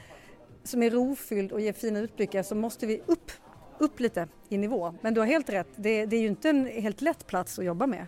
som 0.64 0.82
är 0.82 0.90
rofylld 0.90 1.52
och 1.52 1.60
ger 1.60 1.72
fina 1.72 2.00
utblickar 2.00 2.42
så 2.42 2.54
måste 2.54 2.86
vi 2.86 3.00
upp, 3.06 3.32
upp 3.78 4.00
lite 4.00 4.28
i 4.48 4.58
nivå. 4.58 4.94
Men 5.00 5.14
du 5.14 5.20
har 5.20 5.26
helt 5.26 5.50
rätt, 5.50 5.68
det, 5.76 6.06
det 6.06 6.16
är 6.16 6.20
ju 6.20 6.28
inte 6.28 6.50
en 6.50 6.66
helt 6.66 7.00
lätt 7.00 7.26
plats 7.26 7.58
att 7.58 7.64
jobba 7.64 7.86
med. 7.86 8.06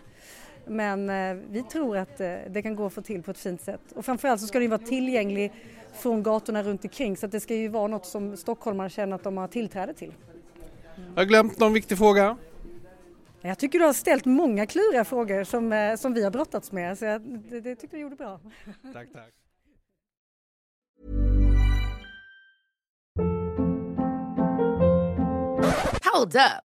men 0.67 1.09
eh, 1.09 1.43
vi 1.49 1.63
tror 1.63 1.97
att 1.97 2.21
eh, 2.21 2.35
det 2.49 2.61
kan 2.61 2.75
gå 2.75 2.85
att 2.85 2.93
få 2.93 3.01
till 3.01 3.23
på 3.23 3.31
ett 3.31 3.37
fint 3.37 3.61
sätt. 3.61 3.81
Och 3.95 4.05
framförallt 4.05 4.41
så 4.41 4.47
ska 4.47 4.59
den 4.59 4.69
vara 4.69 4.79
tillgänglig 4.79 5.51
från 5.93 6.23
gatorna 6.23 6.63
runt 6.63 6.83
omkring 6.83 7.17
så 7.17 7.25
att 7.25 7.31
det 7.31 7.39
ska 7.39 7.55
ju 7.55 7.67
vara 7.67 7.87
något 7.87 8.05
som 8.05 8.37
stockholmare 8.37 8.89
känner 8.89 9.15
att 9.15 9.23
de 9.23 9.37
har 9.37 9.47
tillträde 9.47 9.93
till. 9.93 10.13
Har 10.95 11.21
jag 11.21 11.27
glömt 11.27 11.59
någon 11.59 11.73
viktig 11.73 11.97
fråga? 11.97 12.37
Jag 13.41 13.57
tycker 13.57 13.79
du 13.79 13.85
har 13.85 13.93
ställt 13.93 14.25
många 14.25 14.65
kluriga 14.65 15.05
frågor 15.05 15.43
som, 15.43 15.73
eh, 15.73 15.95
som 15.95 16.13
vi 16.13 16.23
har 16.23 16.31
brottats 16.31 16.71
med 16.71 16.97
så 16.97 17.05
jag, 17.05 17.21
det, 17.21 17.61
det 17.61 17.75
tycker 17.75 17.97
du 17.97 18.03
gjorde 18.03 18.15
bra. 18.15 18.39
Tack, 18.93 19.07
tack. 19.13 19.33
Hold 26.13 26.35
up. 26.35 26.70